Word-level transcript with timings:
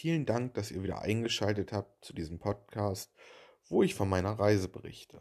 Vielen 0.00 0.24
Dank, 0.24 0.54
dass 0.54 0.70
ihr 0.70 0.82
wieder 0.82 1.02
eingeschaltet 1.02 1.74
habt 1.74 2.02
zu 2.02 2.14
diesem 2.14 2.38
Podcast, 2.38 3.12
wo 3.68 3.82
ich 3.82 3.94
von 3.94 4.08
meiner 4.08 4.30
Reise 4.30 4.66
berichte. 4.66 5.20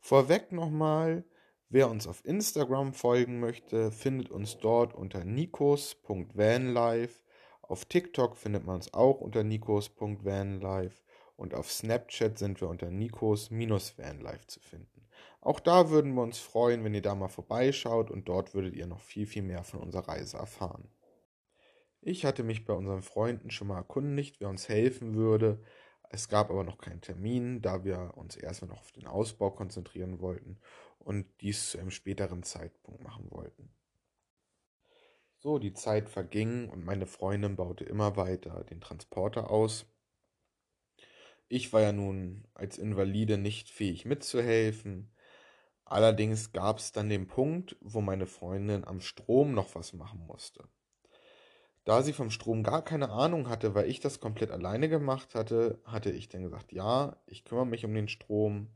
Vorweg 0.00 0.52
nochmal, 0.52 1.24
wer 1.70 1.88
uns 1.88 2.06
auf 2.06 2.22
Instagram 2.26 2.92
folgen 2.92 3.40
möchte, 3.40 3.90
findet 3.90 4.28
uns 4.30 4.58
dort 4.58 4.92
unter 4.92 5.24
nikos.vanlife. 5.24 7.22
Auf 7.62 7.86
TikTok 7.86 8.36
findet 8.36 8.66
man 8.66 8.74
uns 8.74 8.92
auch 8.92 9.22
unter 9.22 9.42
nikos.vanlife 9.42 11.00
und 11.36 11.54
auf 11.54 11.72
Snapchat 11.72 12.36
sind 12.36 12.60
wir 12.60 12.68
unter 12.68 12.90
nikos-vanlife 12.90 14.46
zu 14.46 14.60
finden. 14.60 15.08
Auch 15.40 15.58
da 15.58 15.88
würden 15.88 16.12
wir 16.12 16.22
uns 16.22 16.38
freuen, 16.38 16.84
wenn 16.84 16.92
ihr 16.92 17.00
da 17.00 17.14
mal 17.14 17.28
vorbeischaut 17.28 18.10
und 18.10 18.28
dort 18.28 18.52
würdet 18.52 18.74
ihr 18.74 18.86
noch 18.86 19.00
viel, 19.00 19.24
viel 19.24 19.42
mehr 19.42 19.64
von 19.64 19.80
unserer 19.80 20.06
Reise 20.06 20.36
erfahren. 20.36 20.90
Ich 22.08 22.24
hatte 22.24 22.44
mich 22.44 22.64
bei 22.64 22.72
unseren 22.72 23.02
Freunden 23.02 23.50
schon 23.50 23.66
mal 23.66 23.78
erkundigt, 23.78 24.38
wer 24.38 24.48
uns 24.48 24.68
helfen 24.68 25.16
würde. 25.16 25.60
Es 26.08 26.28
gab 26.28 26.50
aber 26.50 26.62
noch 26.62 26.78
keinen 26.78 27.00
Termin, 27.00 27.62
da 27.62 27.82
wir 27.82 28.12
uns 28.14 28.36
erstmal 28.36 28.68
noch 28.68 28.78
auf 28.78 28.92
den 28.92 29.08
Ausbau 29.08 29.50
konzentrieren 29.50 30.20
wollten 30.20 30.56
und 31.00 31.26
dies 31.40 31.70
zu 31.70 31.78
einem 31.78 31.90
späteren 31.90 32.44
Zeitpunkt 32.44 33.02
machen 33.02 33.28
wollten. 33.32 33.74
So, 35.38 35.58
die 35.58 35.72
Zeit 35.72 36.08
verging 36.08 36.68
und 36.68 36.84
meine 36.84 37.08
Freundin 37.08 37.56
baute 37.56 37.82
immer 37.82 38.16
weiter 38.16 38.62
den 38.62 38.80
Transporter 38.80 39.50
aus. 39.50 39.84
Ich 41.48 41.72
war 41.72 41.80
ja 41.80 41.90
nun 41.90 42.46
als 42.54 42.78
Invalide 42.78 43.36
nicht 43.36 43.68
fähig 43.68 44.04
mitzuhelfen. 44.04 45.12
Allerdings 45.84 46.52
gab 46.52 46.78
es 46.78 46.92
dann 46.92 47.08
den 47.08 47.26
Punkt, 47.26 47.74
wo 47.80 48.00
meine 48.00 48.26
Freundin 48.26 48.84
am 48.84 49.00
Strom 49.00 49.54
noch 49.54 49.74
was 49.74 49.92
machen 49.92 50.24
musste. 50.24 50.68
Da 51.86 52.02
sie 52.02 52.12
vom 52.12 52.30
Strom 52.30 52.64
gar 52.64 52.82
keine 52.84 53.10
Ahnung 53.10 53.48
hatte, 53.48 53.76
weil 53.76 53.88
ich 53.88 54.00
das 54.00 54.18
komplett 54.18 54.50
alleine 54.50 54.88
gemacht 54.88 55.36
hatte, 55.36 55.80
hatte 55.84 56.10
ich 56.10 56.28
dann 56.28 56.42
gesagt, 56.42 56.72
ja, 56.72 57.16
ich 57.26 57.44
kümmere 57.44 57.64
mich 57.64 57.84
um 57.84 57.94
den 57.94 58.08
Strom. 58.08 58.70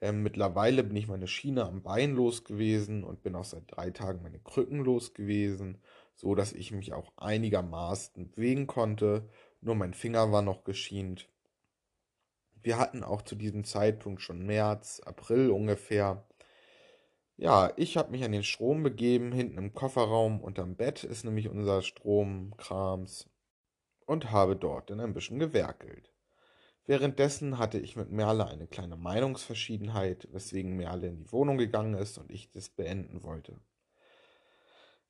Ähm, 0.00 0.24
mittlerweile 0.24 0.82
bin 0.82 0.96
ich 0.96 1.06
meine 1.06 1.28
Schiene 1.28 1.64
am 1.64 1.82
Bein 1.82 2.12
los 2.16 2.42
gewesen 2.44 3.04
und 3.04 3.22
bin 3.22 3.36
auch 3.36 3.44
seit 3.44 3.64
drei 3.68 3.92
Tagen 3.92 4.22
meine 4.22 4.40
Krücken 4.40 4.80
los 4.80 5.14
gewesen, 5.14 5.78
so 6.16 6.34
dass 6.34 6.52
ich 6.52 6.72
mich 6.72 6.92
auch 6.92 7.12
einigermaßen 7.16 8.32
bewegen 8.32 8.66
konnte. 8.66 9.28
Nur 9.60 9.76
mein 9.76 9.94
Finger 9.94 10.32
war 10.32 10.42
noch 10.42 10.64
geschient. 10.64 11.28
Wir 12.62 12.78
hatten 12.78 13.04
auch 13.04 13.22
zu 13.22 13.36
diesem 13.36 13.62
Zeitpunkt 13.62 14.22
schon 14.22 14.44
März, 14.44 15.00
April 15.04 15.50
ungefähr. 15.50 16.26
Ja, 17.40 17.72
ich 17.76 17.96
habe 17.96 18.10
mich 18.10 18.22
an 18.22 18.32
den 18.32 18.42
Strom 18.44 18.82
begeben. 18.82 19.32
Hinten 19.32 19.56
im 19.56 19.72
Kofferraum 19.72 20.42
unterm 20.42 20.76
Bett 20.76 21.04
ist 21.04 21.24
nämlich 21.24 21.48
unser 21.48 21.80
Stromkrams 21.80 23.30
und 24.04 24.30
habe 24.30 24.56
dort 24.56 24.90
dann 24.90 25.00
ein 25.00 25.14
bisschen 25.14 25.38
gewerkelt. 25.38 26.12
Währenddessen 26.84 27.56
hatte 27.56 27.78
ich 27.78 27.96
mit 27.96 28.10
Merle 28.10 28.46
eine 28.46 28.66
kleine 28.66 28.96
Meinungsverschiedenheit, 28.96 30.28
weswegen 30.32 30.76
Merle 30.76 31.06
in 31.06 31.16
die 31.16 31.32
Wohnung 31.32 31.56
gegangen 31.56 31.94
ist 31.94 32.18
und 32.18 32.30
ich 32.30 32.50
das 32.50 32.68
beenden 32.68 33.22
wollte. 33.22 33.58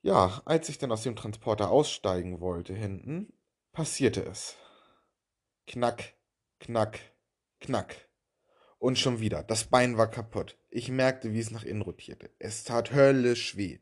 Ja, 0.00 0.40
als 0.44 0.68
ich 0.68 0.78
dann 0.78 0.92
aus 0.92 1.02
dem 1.02 1.16
Transporter 1.16 1.68
aussteigen 1.72 2.40
wollte 2.40 2.74
hinten, 2.74 3.32
passierte 3.72 4.22
es. 4.22 4.56
Knack, 5.66 6.14
knack, 6.60 7.00
knack. 7.58 8.09
Und 8.80 8.98
schon 8.98 9.20
wieder. 9.20 9.42
Das 9.42 9.64
Bein 9.64 9.98
war 9.98 10.10
kaputt. 10.10 10.56
Ich 10.70 10.88
merkte, 10.88 11.34
wie 11.34 11.38
es 11.38 11.50
nach 11.50 11.64
innen 11.64 11.82
rotierte. 11.82 12.30
Es 12.38 12.64
tat 12.64 12.92
höllisch 12.92 13.58
weh. 13.58 13.78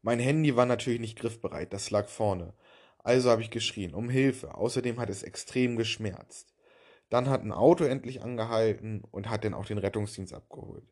Mein 0.00 0.18
Handy 0.20 0.56
war 0.56 0.64
natürlich 0.64 1.00
nicht 1.00 1.18
griffbereit, 1.18 1.74
das 1.74 1.90
lag 1.90 2.08
vorne. 2.08 2.54
Also 2.98 3.30
habe 3.30 3.42
ich 3.42 3.50
geschrien, 3.50 3.94
um 3.94 4.08
Hilfe. 4.08 4.54
Außerdem 4.54 4.98
hat 4.98 5.10
es 5.10 5.22
extrem 5.22 5.76
geschmerzt. 5.76 6.54
Dann 7.10 7.28
hat 7.28 7.42
ein 7.42 7.52
Auto 7.52 7.84
endlich 7.84 8.22
angehalten 8.22 9.04
und 9.10 9.28
hat 9.28 9.44
dann 9.44 9.52
auch 9.52 9.66
den 9.66 9.76
Rettungsdienst 9.76 10.32
abgeholt. 10.32 10.90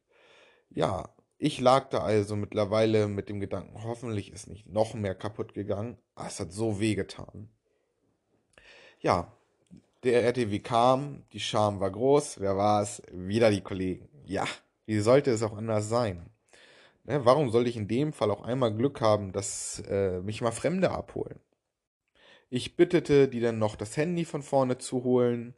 Ja, 0.68 1.08
ich 1.38 1.58
lag 1.60 1.88
da 1.88 2.02
also 2.02 2.36
mittlerweile 2.36 3.08
mit 3.08 3.30
dem 3.30 3.40
Gedanken, 3.40 3.82
hoffentlich 3.84 4.32
ist 4.32 4.48
nicht 4.48 4.66
noch 4.66 4.92
mehr 4.92 5.14
kaputt 5.14 5.54
gegangen. 5.54 5.96
Ah, 6.14 6.26
es 6.26 6.40
hat 6.40 6.52
so 6.52 6.78
weh 6.78 6.94
getan. 6.94 7.48
Ja, 9.00 9.34
der 10.04 10.22
RTW 10.22 10.58
kam, 10.58 11.22
die 11.32 11.40
Scham 11.40 11.80
war 11.80 11.90
groß. 11.90 12.40
Wer 12.40 12.56
war 12.56 12.82
es? 12.82 13.02
Wieder 13.12 13.50
die 13.50 13.62
Kollegen. 13.62 14.08
Ja, 14.26 14.46
wie 14.86 14.98
sollte 15.00 15.30
es 15.30 15.42
auch 15.42 15.56
anders 15.56 15.88
sein? 15.88 16.30
Ne, 17.04 17.24
warum 17.24 17.50
sollte 17.50 17.70
ich 17.70 17.76
in 17.76 17.88
dem 17.88 18.12
Fall 18.12 18.30
auch 18.30 18.42
einmal 18.42 18.74
Glück 18.74 19.00
haben, 19.00 19.32
dass 19.32 19.82
äh, 19.88 20.20
mich 20.20 20.40
mal 20.40 20.52
Fremde 20.52 20.90
abholen? 20.90 21.38
Ich 22.50 22.76
bittete 22.76 23.28
die 23.28 23.40
dann 23.40 23.58
noch 23.58 23.76
das 23.76 23.96
Handy 23.96 24.24
von 24.24 24.42
vorne 24.42 24.78
zu 24.78 25.04
holen 25.04 25.54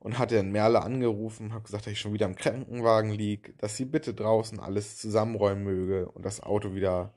und 0.00 0.18
hatte 0.18 0.36
dann 0.36 0.50
Merle 0.50 0.82
angerufen, 0.82 1.52
habe 1.52 1.64
gesagt, 1.64 1.86
dass 1.86 1.92
ich 1.92 2.00
schon 2.00 2.14
wieder 2.14 2.26
im 2.26 2.34
Krankenwagen 2.34 3.12
lieg, 3.12 3.56
dass 3.58 3.76
sie 3.76 3.84
bitte 3.84 4.12
draußen 4.14 4.58
alles 4.58 4.98
zusammenräumen 4.98 5.64
möge 5.64 6.08
und 6.08 6.24
das 6.24 6.42
Auto 6.42 6.74
wieder 6.74 7.14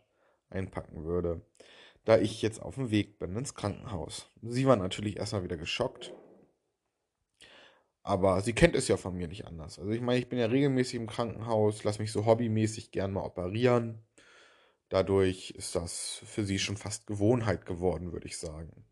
einpacken 0.50 1.06
würde, 1.06 1.42
da 2.06 2.18
ich 2.18 2.42
jetzt 2.42 2.62
auf 2.62 2.76
dem 2.76 2.92
Weg 2.92 3.18
bin 3.18 3.36
ins 3.36 3.56
Krankenhaus. 3.56 4.30
Sie 4.42 4.68
war 4.68 4.76
natürlich 4.76 5.18
erstmal 5.18 5.44
wieder 5.44 5.58
geschockt 5.58 6.14
aber 8.06 8.40
sie 8.42 8.54
kennt 8.54 8.76
es 8.76 8.88
ja 8.88 8.98
von 8.98 9.16
mir 9.16 9.28
nicht 9.28 9.48
anders. 9.48 9.80
Also 9.80 9.90
ich 9.90 10.00
meine, 10.00 10.20
ich 10.20 10.30
bin 10.30 10.38
ja 10.38 10.46
regelmäßig 10.46 10.94
im 10.94 11.08
Krankenhaus, 11.08 11.84
lasse 11.84 12.00
mich 12.00 12.12
so 12.12 12.28
hobbymäßig 12.28 12.92
gern 12.92 13.12
mal 13.12 13.24
operieren. 13.24 13.98
Dadurch 14.90 15.50
ist 15.58 15.74
das 15.74 16.22
für 16.24 16.46
sie 16.46 16.60
schon 16.60 16.78
fast 16.78 17.08
Gewohnheit 17.08 17.66
geworden, 17.66 18.14
würde 18.14 18.28
ich 18.28 18.38
sagen. 18.38 18.86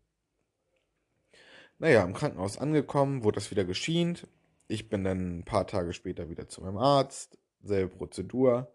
Naja, 1.78 2.02
im 2.02 2.12
Krankenhaus 2.12 2.58
angekommen, 2.58 3.22
wurde 3.22 3.36
das 3.36 3.52
wieder 3.52 3.64
geschient. 3.64 4.26
Ich 4.66 4.88
bin 4.88 5.04
dann 5.04 5.38
ein 5.38 5.44
paar 5.44 5.68
Tage 5.68 5.92
später 5.92 6.28
wieder 6.28 6.48
zu 6.48 6.62
meinem 6.62 6.78
Arzt, 6.78 7.38
selbe 7.62 7.94
Prozedur 7.96 8.72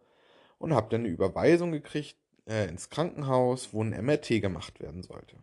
und 0.58 0.74
habe 0.74 0.88
dann 0.90 1.02
eine 1.02 1.10
Überweisung 1.10 1.74
gekriegt 1.74 2.16
äh, 2.48 2.70
ins 2.70 2.90
Krankenhaus, 2.90 3.74
wo 3.74 3.84
ein 3.84 3.90
MRT 3.90 4.40
gemacht 4.40 4.80
werden 4.80 5.04
sollte. 5.04 5.36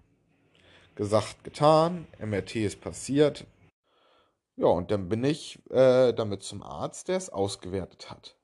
Gesagt, 0.94 1.44
getan, 1.44 2.06
MRT 2.18 2.56
ist 2.56 2.80
passiert, 2.80 3.46
ja, 4.56 4.68
und 4.68 4.90
dann 4.90 5.08
bin 5.10 5.22
ich 5.22 5.60
äh, 5.70 6.14
damit 6.14 6.42
zum 6.42 6.62
Arzt, 6.62 7.08
der 7.08 7.18
es 7.18 7.28
ausgewertet 7.28 8.10
hat. 8.10 8.36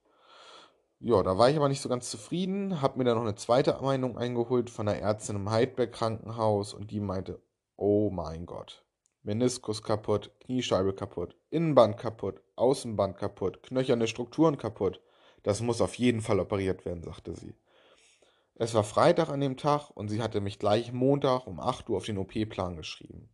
Ja, 1.00 1.22
da 1.22 1.38
war 1.38 1.48
ich 1.48 1.56
aber 1.56 1.68
nicht 1.68 1.80
so 1.80 1.88
ganz 1.88 2.10
zufrieden, 2.10 2.82
habe 2.82 2.98
mir 2.98 3.04
dann 3.04 3.16
noch 3.16 3.24
eine 3.24 3.34
zweite 3.34 3.78
Meinung 3.80 4.18
eingeholt 4.18 4.68
von 4.68 4.86
der 4.86 5.00
Ärztin 5.00 5.36
im 5.36 5.50
Heidberg 5.50 5.90
Krankenhaus 5.90 6.74
und 6.74 6.90
die 6.90 7.00
meinte, 7.00 7.40
oh 7.76 8.10
mein 8.10 8.44
Gott, 8.44 8.84
Meniskus 9.22 9.82
kaputt, 9.82 10.30
Kniescheibe 10.40 10.92
kaputt, 10.94 11.34
Innenband 11.50 11.96
kaputt, 11.96 12.42
Außenband 12.56 13.16
kaputt, 13.16 13.62
knöcherne 13.62 14.06
Strukturen 14.06 14.58
kaputt. 14.58 15.00
Das 15.42 15.62
muss 15.62 15.80
auf 15.80 15.94
jeden 15.94 16.20
Fall 16.20 16.38
operiert 16.38 16.84
werden, 16.84 17.02
sagte 17.02 17.34
sie. 17.34 17.54
Es 18.54 18.74
war 18.74 18.84
Freitag 18.84 19.30
an 19.30 19.40
dem 19.40 19.56
Tag 19.56 19.90
und 19.90 20.08
sie 20.08 20.22
hatte 20.22 20.40
mich 20.42 20.58
gleich 20.58 20.92
Montag 20.92 21.46
um 21.46 21.58
8 21.58 21.88
Uhr 21.88 21.96
auf 21.96 22.04
den 22.04 22.18
OP-Plan 22.18 22.76
geschrieben 22.76 23.30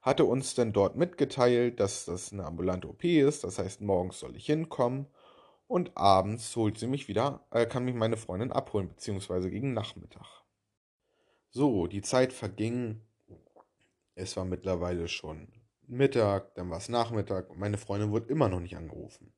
hatte 0.00 0.24
uns 0.24 0.54
dann 0.54 0.72
dort 0.72 0.96
mitgeteilt, 0.96 1.80
dass 1.80 2.04
das 2.04 2.32
eine 2.32 2.44
ambulante 2.44 2.88
OP 2.88 3.04
ist. 3.04 3.44
Das 3.44 3.58
heißt, 3.58 3.80
morgens 3.80 4.20
soll 4.20 4.36
ich 4.36 4.46
hinkommen 4.46 5.06
und 5.66 5.96
abends 5.96 6.54
holt 6.56 6.78
sie 6.78 6.86
mich 6.86 7.08
wieder, 7.08 7.46
äh, 7.50 7.66
kann 7.66 7.84
mich 7.84 7.94
meine 7.94 8.16
Freundin 8.16 8.52
abholen, 8.52 8.88
beziehungsweise 8.88 9.50
gegen 9.50 9.74
Nachmittag. 9.74 10.44
So, 11.50 11.86
die 11.86 12.02
Zeit 12.02 12.32
verging. 12.32 13.02
Es 14.14 14.36
war 14.36 14.44
mittlerweile 14.44 15.08
schon 15.08 15.48
Mittag, 15.86 16.54
dann 16.54 16.70
war 16.70 16.78
es 16.78 16.88
Nachmittag 16.88 17.50
und 17.50 17.58
meine 17.58 17.78
Freundin 17.78 18.10
wurde 18.10 18.28
immer 18.28 18.48
noch 18.48 18.60
nicht 18.60 18.76
angerufen. 18.76 19.32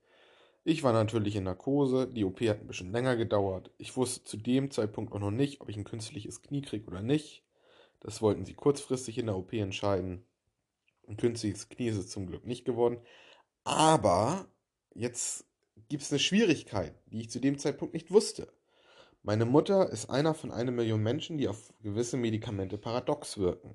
Ich 0.64 0.82
war 0.82 0.92
natürlich 0.92 1.36
in 1.36 1.44
Narkose, 1.44 2.06
die 2.06 2.24
OP 2.24 2.40
hat 2.42 2.60
ein 2.60 2.66
bisschen 2.66 2.92
länger 2.92 3.16
gedauert. 3.16 3.70
Ich 3.78 3.96
wusste 3.96 4.24
zu 4.24 4.36
dem 4.36 4.70
Zeitpunkt 4.70 5.12
auch 5.12 5.20
noch 5.20 5.30
nicht, 5.30 5.60
ob 5.60 5.68
ich 5.68 5.76
ein 5.76 5.84
künstliches 5.84 6.42
Knie 6.42 6.62
kriege 6.62 6.86
oder 6.86 7.02
nicht. 7.02 7.44
Das 8.00 8.20
wollten 8.20 8.44
sie 8.44 8.54
kurzfristig 8.54 9.18
in 9.18 9.26
der 9.26 9.36
OP 9.36 9.52
entscheiden. 9.52 10.24
Ein 11.10 11.16
künstliches 11.16 11.68
Knie 11.68 11.88
ist 11.88 11.96
es 11.96 12.08
zum 12.08 12.28
Glück 12.28 12.46
nicht 12.46 12.64
geworden. 12.64 13.00
Aber 13.64 14.46
jetzt 14.94 15.44
gibt 15.88 16.04
es 16.04 16.12
eine 16.12 16.20
Schwierigkeit, 16.20 16.94
die 17.06 17.22
ich 17.22 17.30
zu 17.30 17.40
dem 17.40 17.58
Zeitpunkt 17.58 17.94
nicht 17.94 18.12
wusste. 18.12 18.52
Meine 19.24 19.44
Mutter 19.44 19.90
ist 19.90 20.08
einer 20.08 20.34
von 20.34 20.52
einer 20.52 20.70
Million 20.70 21.02
Menschen, 21.02 21.36
die 21.36 21.48
auf 21.48 21.74
gewisse 21.82 22.16
Medikamente 22.16 22.78
paradox 22.78 23.38
wirken. 23.38 23.74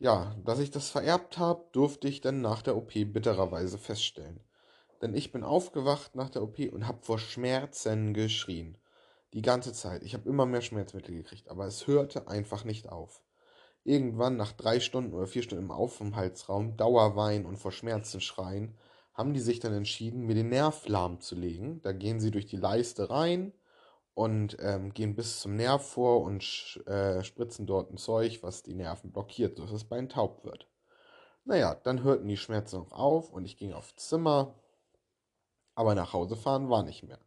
Ja, 0.00 0.34
dass 0.44 0.58
ich 0.58 0.72
das 0.72 0.90
vererbt 0.90 1.38
habe, 1.38 1.68
durfte 1.70 2.08
ich 2.08 2.20
dann 2.20 2.40
nach 2.40 2.62
der 2.62 2.76
OP 2.76 2.92
bittererweise 2.92 3.78
feststellen. 3.78 4.40
Denn 5.00 5.14
ich 5.14 5.30
bin 5.30 5.44
aufgewacht 5.44 6.16
nach 6.16 6.30
der 6.30 6.42
OP 6.42 6.58
und 6.72 6.88
habe 6.88 7.00
vor 7.00 7.20
Schmerzen 7.20 8.12
geschrien. 8.12 8.76
Die 9.34 9.42
ganze 9.42 9.72
Zeit. 9.72 10.02
Ich 10.02 10.14
habe 10.14 10.28
immer 10.28 10.46
mehr 10.46 10.62
Schmerzmittel 10.62 11.14
gekriegt, 11.14 11.48
aber 11.48 11.66
es 11.66 11.86
hörte 11.86 12.26
einfach 12.26 12.64
nicht 12.64 12.88
auf. 12.88 13.22
Irgendwann 13.84 14.36
nach 14.36 14.52
drei 14.52 14.80
Stunden 14.80 15.12
oder 15.12 15.26
vier 15.26 15.42
Stunden 15.42 15.64
im 15.64 15.70
Aufenthaltsraum, 15.70 16.76
Dauerwein 16.76 17.46
und 17.46 17.56
vor 17.56 17.72
Schmerzen 17.72 18.20
schreien, 18.20 18.76
haben 19.14 19.34
die 19.34 19.40
sich 19.40 19.60
dann 19.60 19.72
entschieden, 19.72 20.26
mir 20.26 20.34
den 20.34 20.48
Nerv 20.48 20.88
lahmzulegen. 20.88 21.82
Da 21.82 21.92
gehen 21.92 22.20
sie 22.20 22.30
durch 22.30 22.46
die 22.46 22.56
Leiste 22.56 23.10
rein 23.10 23.52
und 24.14 24.56
ähm, 24.60 24.92
gehen 24.94 25.14
bis 25.14 25.40
zum 25.40 25.56
Nerv 25.56 25.86
vor 25.86 26.22
und 26.22 26.82
äh, 26.86 27.22
spritzen 27.24 27.66
dort 27.66 27.90
ein 27.90 27.96
Zeug, 27.96 28.42
was 28.42 28.62
die 28.62 28.74
Nerven 28.74 29.12
blockiert, 29.12 29.56
sodass 29.56 29.72
das 29.72 29.84
Bein 29.84 30.08
taub 30.08 30.44
wird. 30.44 30.68
Naja, 31.44 31.74
dann 31.74 32.04
hörten 32.04 32.28
die 32.28 32.36
Schmerzen 32.36 32.76
auch 32.76 32.92
auf 32.92 33.32
und 33.32 33.44
ich 33.44 33.56
ging 33.56 33.72
aufs 33.72 33.96
Zimmer, 33.96 34.54
aber 35.74 35.94
nach 35.94 36.12
Hause 36.12 36.36
fahren 36.36 36.70
war 36.70 36.82
nicht 36.82 37.02
mehr. 37.02 37.18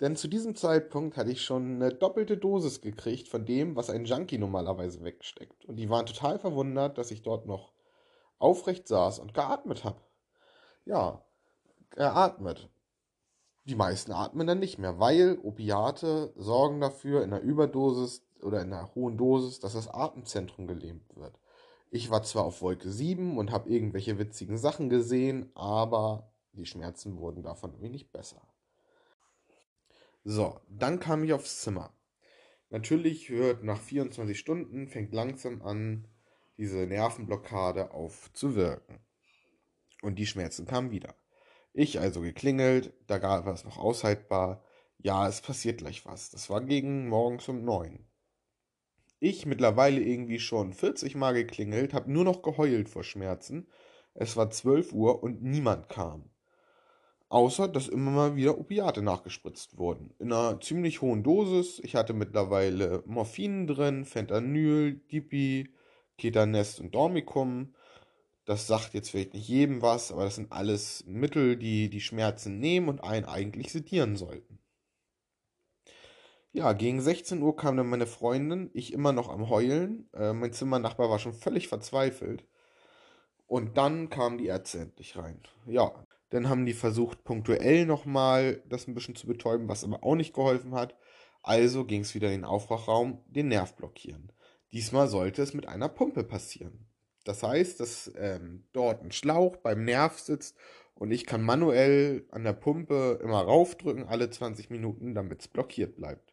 Denn 0.00 0.16
zu 0.16 0.28
diesem 0.28 0.56
Zeitpunkt 0.56 1.16
hatte 1.16 1.30
ich 1.30 1.42
schon 1.42 1.76
eine 1.76 1.94
doppelte 1.94 2.36
Dosis 2.36 2.80
gekriegt 2.80 3.28
von 3.28 3.44
dem, 3.44 3.76
was 3.76 3.90
ein 3.90 4.04
Junkie 4.04 4.38
normalerweise 4.38 5.02
wegsteckt. 5.04 5.64
Und 5.66 5.76
die 5.76 5.90
waren 5.90 6.06
total 6.06 6.38
verwundert, 6.38 6.98
dass 6.98 7.10
ich 7.10 7.22
dort 7.22 7.46
noch 7.46 7.72
aufrecht 8.38 8.88
saß 8.88 9.20
und 9.20 9.34
geatmet 9.34 9.84
habe. 9.84 10.00
Ja, 10.84 11.24
geatmet. 11.90 12.68
Die 13.64 13.76
meisten 13.76 14.10
atmen 14.10 14.48
dann 14.48 14.58
nicht 14.58 14.78
mehr, 14.78 14.98
weil 14.98 15.38
Opiate 15.40 16.32
sorgen 16.36 16.80
dafür 16.80 17.22
in 17.22 17.32
einer 17.32 17.42
Überdosis 17.42 18.26
oder 18.42 18.60
in 18.60 18.72
einer 18.72 18.92
hohen 18.96 19.16
Dosis, 19.16 19.60
dass 19.60 19.74
das 19.74 19.86
Atemzentrum 19.86 20.66
gelähmt 20.66 21.16
wird. 21.16 21.38
Ich 21.90 22.10
war 22.10 22.24
zwar 22.24 22.44
auf 22.44 22.60
Wolke 22.60 22.90
7 22.90 23.38
und 23.38 23.52
habe 23.52 23.68
irgendwelche 23.68 24.18
witzigen 24.18 24.56
Sachen 24.56 24.88
gesehen, 24.88 25.52
aber 25.54 26.32
die 26.54 26.66
Schmerzen 26.66 27.18
wurden 27.18 27.42
davon 27.42 27.80
wenig 27.80 28.10
besser. 28.10 28.42
So, 30.24 30.60
dann 30.68 31.00
kam 31.00 31.24
ich 31.24 31.32
aufs 31.32 31.62
Zimmer. 31.62 31.92
Natürlich 32.70 33.28
hört 33.28 33.64
nach 33.64 33.80
24 33.80 34.38
Stunden, 34.38 34.88
fängt 34.88 35.12
langsam 35.12 35.62
an, 35.62 36.08
diese 36.56 36.86
Nervenblockade 36.86 37.90
aufzuwirken. 37.92 39.00
Und 40.00 40.18
die 40.18 40.26
Schmerzen 40.26 40.66
kamen 40.66 40.90
wieder. 40.90 41.14
Ich 41.72 42.00
also 42.00 42.20
geklingelt, 42.20 42.92
da 43.06 43.20
war 43.22 43.46
es 43.52 43.64
noch 43.64 43.78
aushaltbar. 43.78 44.64
Ja, 44.98 45.26
es 45.28 45.40
passiert 45.40 45.78
gleich 45.78 46.06
was. 46.06 46.30
Das 46.30 46.50
war 46.50 46.60
gegen 46.60 47.08
morgens 47.08 47.48
um 47.48 47.64
neun. 47.64 48.06
Ich 49.18 49.46
mittlerweile 49.46 50.00
irgendwie 50.00 50.40
schon 50.40 50.72
40 50.72 51.14
Mal 51.14 51.34
geklingelt, 51.34 51.94
habe 51.94 52.12
nur 52.12 52.24
noch 52.24 52.42
geheult 52.42 52.88
vor 52.88 53.04
Schmerzen. 53.04 53.68
Es 54.14 54.36
war 54.36 54.50
12 54.50 54.92
Uhr 54.92 55.22
und 55.22 55.42
niemand 55.42 55.88
kam. 55.88 56.31
Außer, 57.32 57.66
dass 57.66 57.88
immer 57.88 58.10
mal 58.10 58.36
wieder 58.36 58.58
Opiate 58.58 59.00
nachgespritzt 59.00 59.78
wurden. 59.78 60.12
In 60.18 60.34
einer 60.34 60.60
ziemlich 60.60 61.00
hohen 61.00 61.22
Dosis. 61.22 61.78
Ich 61.82 61.96
hatte 61.96 62.12
mittlerweile 62.12 63.02
Morphin 63.06 63.66
drin, 63.66 64.04
Fentanyl, 64.04 65.00
Dipi, 65.10 65.72
Ketanest 66.18 66.78
und 66.78 66.94
Dormicum. 66.94 67.74
Das 68.44 68.66
sagt 68.66 68.92
jetzt 68.92 69.08
vielleicht 69.08 69.32
nicht 69.32 69.48
jedem 69.48 69.80
was, 69.80 70.12
aber 70.12 70.24
das 70.24 70.34
sind 70.34 70.52
alles 70.52 71.04
Mittel, 71.06 71.56
die 71.56 71.88
die 71.88 72.02
Schmerzen 72.02 72.58
nehmen 72.58 72.90
und 72.90 73.02
einen 73.02 73.24
eigentlich 73.24 73.72
sedieren 73.72 74.16
sollten. 74.16 74.58
Ja, 76.52 76.74
gegen 76.74 77.00
16 77.00 77.40
Uhr 77.40 77.56
kam 77.56 77.78
dann 77.78 77.88
meine 77.88 78.06
Freundin, 78.06 78.68
ich 78.74 78.92
immer 78.92 79.14
noch 79.14 79.30
am 79.30 79.48
Heulen. 79.48 80.06
Äh, 80.12 80.34
mein 80.34 80.52
Zimmernachbar 80.52 81.08
war 81.08 81.18
schon 81.18 81.32
völlig 81.32 81.68
verzweifelt. 81.68 82.44
Und 83.46 83.78
dann 83.78 84.10
kamen 84.10 84.36
die 84.36 84.48
Ärzte 84.48 84.80
endlich 84.80 85.16
rein. 85.16 85.40
Ja, 85.66 85.94
dann 86.32 86.48
haben 86.48 86.64
die 86.64 86.72
versucht, 86.72 87.24
punktuell 87.24 87.84
nochmal 87.84 88.62
das 88.66 88.88
ein 88.88 88.94
bisschen 88.94 89.14
zu 89.14 89.26
betäuben, 89.26 89.68
was 89.68 89.84
aber 89.84 90.02
auch 90.02 90.14
nicht 90.14 90.32
geholfen 90.32 90.74
hat. 90.74 90.96
Also 91.42 91.84
ging 91.84 92.00
es 92.00 92.14
wieder 92.14 92.28
in 92.28 92.40
den 92.40 92.44
Aufwachraum, 92.46 93.22
den 93.26 93.48
Nerv 93.48 93.76
blockieren. 93.76 94.32
Diesmal 94.72 95.08
sollte 95.08 95.42
es 95.42 95.52
mit 95.52 95.68
einer 95.68 95.90
Pumpe 95.90 96.24
passieren. 96.24 96.86
Das 97.24 97.42
heißt, 97.42 97.80
dass 97.80 98.10
ähm, 98.16 98.64
dort 98.72 99.02
ein 99.02 99.12
Schlauch 99.12 99.56
beim 99.56 99.84
Nerv 99.84 100.18
sitzt 100.18 100.56
und 100.94 101.10
ich 101.10 101.26
kann 101.26 101.42
manuell 101.42 102.24
an 102.30 102.44
der 102.44 102.54
Pumpe 102.54 103.20
immer 103.22 103.42
raufdrücken, 103.42 104.04
alle 104.04 104.30
20 104.30 104.70
Minuten, 104.70 105.14
damit 105.14 105.42
es 105.42 105.48
blockiert 105.48 105.96
bleibt. 105.96 106.32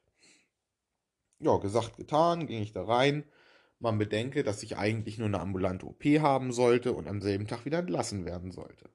Ja, 1.40 1.58
gesagt, 1.58 1.98
getan, 1.98 2.48
ging 2.48 2.62
ich 2.62 2.72
da 2.72 2.86
rein. 2.86 3.26
Man 3.80 3.98
bedenke, 3.98 4.44
dass 4.44 4.64
ich 4.64 4.78
eigentlich 4.78 5.18
nur 5.18 5.28
eine 5.28 5.42
ambulante 5.42 5.86
OP 5.86 6.04
haben 6.06 6.54
sollte 6.54 6.94
und 6.94 7.08
am 7.08 7.22
selben 7.22 7.48
Tag 7.48 7.66
wieder 7.66 7.80
entlassen 7.80 8.24
werden 8.26 8.52
sollte. 8.52 8.90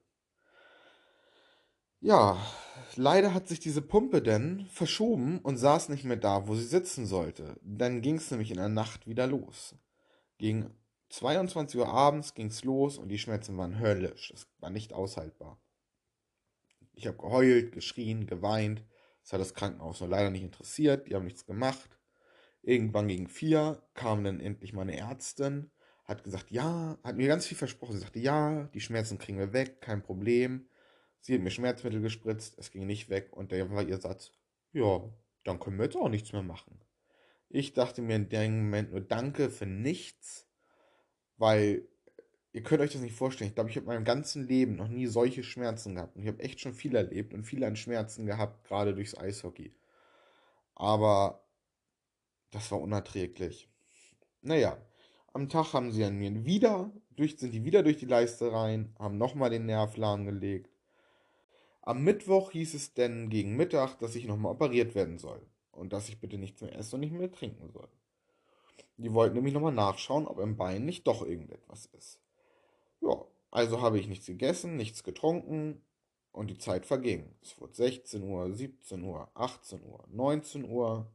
Ja, 2.05 2.37
leider 2.97 3.33
hat 3.33 3.47
sich 3.47 3.59
diese 3.59 3.81
Pumpe 3.81 4.21
denn 4.21 4.67
verschoben 4.67 5.39
und 5.39 5.57
saß 5.57 5.89
nicht 5.89 6.03
mehr 6.03 6.17
da, 6.17 6.47
wo 6.47 6.53
sie 6.53 6.63
sitzen 6.63 7.07
sollte. 7.07 7.59
Dann 7.63 8.03
ging 8.03 8.17
es 8.17 8.29
nämlich 8.29 8.51
in 8.51 8.57
der 8.57 8.69
Nacht 8.69 9.07
wieder 9.07 9.25
los. 9.25 9.73
Gegen 10.37 10.69
22 11.09 11.79
Uhr 11.79 11.87
abends 11.87 12.35
ging 12.35 12.45
es 12.45 12.63
los 12.63 12.99
und 12.99 13.09
die 13.09 13.17
Schmerzen 13.17 13.57
waren 13.57 13.79
höllisch. 13.79 14.31
Es 14.35 14.45
war 14.59 14.69
nicht 14.69 14.93
aushaltbar. 14.93 15.59
Ich 16.93 17.07
habe 17.07 17.17
geheult, 17.17 17.71
geschrien, 17.71 18.27
geweint. 18.27 18.83
Das 19.23 19.33
hat 19.33 19.41
das 19.41 19.55
Krankenhaus 19.55 19.99
nur 19.99 20.09
leider 20.09 20.29
nicht 20.29 20.43
interessiert. 20.43 21.07
Die 21.07 21.15
haben 21.15 21.25
nichts 21.25 21.47
gemacht. 21.47 21.97
Irgendwann 22.61 23.07
gegen 23.07 23.27
vier 23.27 23.81
kam 23.95 24.23
dann 24.23 24.39
endlich 24.39 24.73
meine 24.73 24.95
Ärztin, 24.95 25.71
hat 26.03 26.23
gesagt, 26.23 26.51
ja, 26.51 26.99
hat 27.03 27.17
mir 27.17 27.27
ganz 27.27 27.47
viel 27.47 27.57
versprochen. 27.57 27.93
Sie 27.93 28.01
sagte, 28.01 28.19
ja, 28.19 28.69
die 28.75 28.81
Schmerzen 28.81 29.17
kriegen 29.17 29.39
wir 29.39 29.53
weg, 29.53 29.81
kein 29.81 30.03
Problem. 30.03 30.67
Sie 31.25 31.33
hat 31.33 31.41
mir 31.41 31.49
Schmerzmittel 31.49 32.01
gespritzt, 32.01 32.53
es 32.59 32.69
ging 32.69 32.85
nicht 32.85 33.09
weg 33.09 33.35
und 33.35 33.51
der 33.51 33.71
war 33.71 33.81
ihr 33.81 33.97
Satz, 33.97 34.31
ja, 34.73 35.01
dann 35.43 35.59
können 35.59 35.79
wir 35.79 35.85
jetzt 35.85 35.95
auch 35.95 36.07
nichts 36.07 36.31
mehr 36.33 36.43
machen. 36.43 36.79
Ich 37.49 37.73
dachte 37.73 38.03
mir 38.03 38.15
in 38.15 38.29
dem 38.29 38.65
Moment 38.65 38.91
nur 38.91 39.01
Danke 39.01 39.49
für 39.49 39.65
nichts, 39.65 40.47
weil 41.37 41.87
ihr 42.53 42.61
könnt 42.61 42.81
euch 42.81 42.91
das 42.91 43.01
nicht 43.01 43.15
vorstellen. 43.15 43.49
Ich 43.49 43.55
glaube, 43.55 43.71
ich 43.71 43.75
habe 43.75 43.85
in 43.85 43.93
meinem 43.93 44.05
ganzen 44.05 44.47
Leben 44.47 44.75
noch 44.75 44.87
nie 44.87 45.07
solche 45.07 45.41
Schmerzen 45.41 45.95
gehabt. 45.95 46.15
Und 46.15 46.21
ich 46.21 46.27
habe 46.27 46.43
echt 46.43 46.59
schon 46.59 46.75
viel 46.75 46.95
erlebt 46.95 47.33
und 47.33 47.43
viel 47.43 47.63
an 47.63 47.75
Schmerzen 47.75 48.27
gehabt, 48.27 48.63
gerade 48.67 48.93
durchs 48.93 49.17
Eishockey. 49.17 49.73
Aber 50.75 51.43
das 52.51 52.71
war 52.71 52.79
unerträglich. 52.79 53.67
Naja, 54.43 54.77
am 55.33 55.49
Tag 55.49 55.73
haben 55.73 55.91
sie 55.91 56.03
an 56.03 56.19
mir 56.19 56.45
wieder, 56.45 56.91
durch, 57.15 57.39
sind 57.39 57.51
die 57.51 57.63
wieder 57.63 57.81
durch 57.81 57.97
die 57.97 58.05
Leiste 58.05 58.51
rein, 58.51 58.93
haben 58.99 59.17
nochmal 59.17 59.49
den 59.49 59.65
Nerv 59.65 59.97
lahmgelegt 59.97 60.74
am 61.85 62.03
Mittwoch 62.03 62.51
hieß 62.51 62.73
es 62.73 62.93
denn 62.95 63.29
gegen 63.29 63.55
Mittag, 63.55 63.99
dass 63.99 64.15
ich 64.15 64.25
nochmal 64.25 64.53
operiert 64.53 64.95
werden 64.95 65.19
soll 65.19 65.39
und 65.71 65.93
dass 65.93 66.09
ich 66.09 66.19
bitte 66.19 66.37
nichts 66.39 66.61
mehr 66.61 66.75
essen 66.75 66.95
und 66.95 67.01
nicht 67.01 67.13
mehr 67.13 67.31
trinken 67.31 67.69
soll. 67.69 67.87
Die 68.97 69.13
wollten 69.13 69.35
nämlich 69.35 69.53
nochmal 69.53 69.73
nachschauen, 69.73 70.25
ob 70.25 70.39
im 70.39 70.57
Bein 70.57 70.85
nicht 70.85 71.05
doch 71.05 71.23
irgendetwas 71.23 71.85
ist. 71.97 72.19
Ja, 73.01 73.23
also 73.51 73.81
habe 73.81 73.99
ich 73.99 74.07
nichts 74.07 74.25
gegessen, 74.25 74.77
nichts 74.77 75.03
getrunken 75.03 75.81
und 76.31 76.49
die 76.49 76.57
Zeit 76.57 76.87
verging. 76.87 77.35
Es 77.43 77.59
wurde 77.61 77.75
16 77.75 78.23
Uhr, 78.23 78.51
17 78.51 79.03
Uhr, 79.03 79.29
18 79.35 79.83
Uhr, 79.83 80.05
19 80.09 80.67
Uhr. 80.67 81.11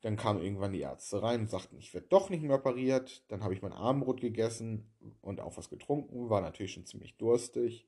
Dann 0.00 0.16
kamen 0.16 0.42
irgendwann 0.42 0.72
die 0.72 0.80
Ärzte 0.80 1.22
rein 1.22 1.42
und 1.42 1.50
sagten, 1.50 1.78
ich 1.78 1.94
werde 1.94 2.08
doch 2.08 2.28
nicht 2.28 2.42
mehr 2.42 2.56
operiert. 2.56 3.24
Dann 3.28 3.44
habe 3.44 3.54
ich 3.54 3.62
mein 3.62 3.72
Abendbrot 3.72 4.20
gegessen 4.20 4.90
und 5.20 5.40
auch 5.40 5.56
was 5.56 5.70
getrunken, 5.70 6.28
war 6.28 6.40
natürlich 6.40 6.72
schon 6.72 6.86
ziemlich 6.86 7.16
durstig 7.18 7.86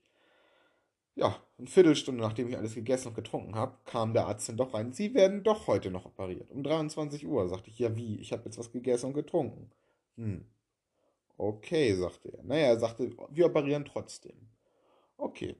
ja, 1.14 1.36
eine 1.58 1.66
Viertelstunde 1.66 2.22
nachdem 2.22 2.48
ich 2.48 2.56
alles 2.56 2.74
gegessen 2.74 3.08
und 3.08 3.14
getrunken 3.14 3.54
habe, 3.54 3.76
kam 3.84 4.12
der 4.12 4.26
Arzt 4.26 4.48
dann 4.48 4.56
doch 4.56 4.74
rein. 4.74 4.92
Sie 4.92 5.14
werden 5.14 5.42
doch 5.42 5.66
heute 5.66 5.90
noch 5.90 6.06
operiert. 6.06 6.50
Um 6.50 6.62
23 6.62 7.26
Uhr. 7.26 7.48
Sagte 7.48 7.70
ich, 7.70 7.78
ja 7.78 7.94
wie? 7.96 8.18
Ich 8.20 8.32
habe 8.32 8.44
jetzt 8.44 8.58
was 8.58 8.72
gegessen 8.72 9.06
und 9.06 9.14
getrunken. 9.14 9.70
Hm. 10.16 10.44
Okay, 11.36 11.94
sagte 11.94 12.32
er. 12.32 12.42
Naja, 12.44 12.66
er 12.68 12.78
sagte, 12.78 13.10
wir 13.30 13.46
operieren 13.46 13.84
trotzdem. 13.84 14.36
Okay. 15.16 15.56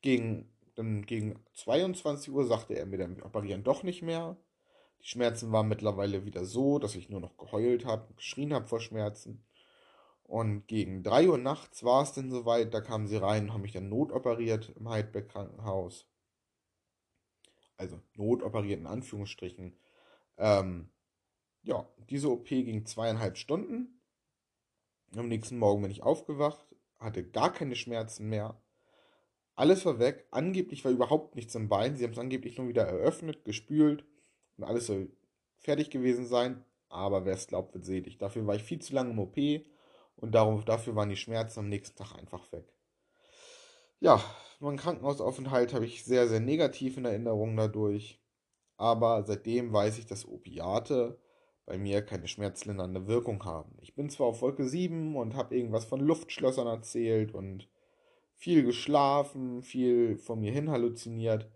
Gegen, 0.00 0.48
dann 0.74 1.04
gegen 1.06 1.38
22 1.54 2.32
Uhr 2.32 2.46
sagte 2.46 2.74
er 2.74 2.86
mir 2.86 2.98
dann, 2.98 3.16
wir 3.16 3.26
operieren 3.26 3.64
doch 3.64 3.82
nicht 3.82 4.02
mehr. 4.02 4.36
Die 5.02 5.08
Schmerzen 5.08 5.52
waren 5.52 5.68
mittlerweile 5.68 6.24
wieder 6.24 6.44
so, 6.44 6.78
dass 6.78 6.94
ich 6.94 7.08
nur 7.08 7.20
noch 7.20 7.36
geheult 7.36 7.84
habe 7.84 8.06
und 8.08 8.16
geschrien 8.16 8.52
habe 8.52 8.66
vor 8.66 8.80
Schmerzen. 8.80 9.42
Und 10.30 10.68
gegen 10.68 11.02
3 11.02 11.28
Uhr 11.28 11.38
nachts 11.38 11.82
war 11.82 12.04
es 12.04 12.12
dann 12.12 12.30
soweit, 12.30 12.72
da 12.72 12.80
kamen 12.80 13.08
sie 13.08 13.16
rein 13.16 13.46
und 13.46 13.52
haben 13.52 13.62
mich 13.62 13.72
dann 13.72 13.88
notoperiert 13.88 14.72
im 14.78 14.88
Heidbeck 14.88 15.28
Krankenhaus. 15.28 16.06
Also 17.76 18.00
notoperiert 18.14 18.78
in 18.78 18.86
Anführungsstrichen. 18.86 19.76
Ähm, 20.38 20.88
ja, 21.64 21.84
diese 22.10 22.30
OP 22.30 22.46
ging 22.46 22.86
zweieinhalb 22.86 23.38
Stunden. 23.38 24.00
Am 25.16 25.26
nächsten 25.26 25.58
Morgen 25.58 25.82
bin 25.82 25.90
ich 25.90 26.04
aufgewacht, 26.04 26.64
hatte 27.00 27.28
gar 27.28 27.52
keine 27.52 27.74
Schmerzen 27.74 28.28
mehr. 28.28 28.62
Alles 29.56 29.84
war 29.84 29.98
weg. 29.98 30.28
Angeblich 30.30 30.84
war 30.84 30.92
überhaupt 30.92 31.34
nichts 31.34 31.56
im 31.56 31.68
Bein. 31.68 31.96
Sie 31.96 32.04
haben 32.04 32.12
es 32.12 32.18
angeblich 32.20 32.56
nur 32.56 32.68
wieder 32.68 32.84
eröffnet, 32.84 33.44
gespült 33.44 34.04
und 34.56 34.62
alles 34.62 34.86
soll 34.86 35.10
fertig 35.58 35.90
gewesen 35.90 36.24
sein. 36.24 36.64
Aber 36.88 37.24
wer 37.24 37.34
es 37.34 37.48
glaubt, 37.48 37.74
wird 37.74 37.84
selig. 37.84 38.18
Dafür 38.18 38.46
war 38.46 38.54
ich 38.54 38.62
viel 38.62 38.78
zu 38.78 38.94
lange 38.94 39.10
im 39.10 39.18
OP 39.18 39.36
und 40.20 40.32
darum, 40.34 40.64
dafür 40.64 40.94
waren 40.96 41.08
die 41.08 41.16
Schmerzen 41.16 41.60
am 41.60 41.68
nächsten 41.68 41.96
Tag 41.96 42.16
einfach 42.16 42.50
weg. 42.52 42.72
Ja, 44.00 44.22
meinen 44.60 44.76
Krankenhausaufenthalt 44.76 45.74
habe 45.74 45.86
ich 45.86 46.04
sehr, 46.04 46.28
sehr 46.28 46.40
negativ 46.40 46.96
in 46.96 47.04
Erinnerung 47.04 47.56
dadurch. 47.56 48.20
Aber 48.76 49.24
seitdem 49.24 49.72
weiß 49.72 49.98
ich, 49.98 50.06
dass 50.06 50.26
Opiate 50.26 51.18
bei 51.66 51.76
mir 51.78 52.02
keine 52.02 52.26
schmerzlindernde 52.26 53.06
Wirkung 53.06 53.44
haben. 53.44 53.76
Ich 53.80 53.94
bin 53.94 54.08
zwar 54.08 54.28
auf 54.28 54.42
Wolke 54.42 54.64
7 54.66 55.16
und 55.16 55.34
habe 55.34 55.54
irgendwas 55.54 55.84
von 55.84 56.00
Luftschlössern 56.00 56.66
erzählt 56.66 57.34
und 57.34 57.68
viel 58.34 58.64
geschlafen, 58.64 59.62
viel 59.62 60.16
von 60.16 60.40
mir 60.40 60.50
hin 60.50 60.70
halluziniert, 60.70 61.46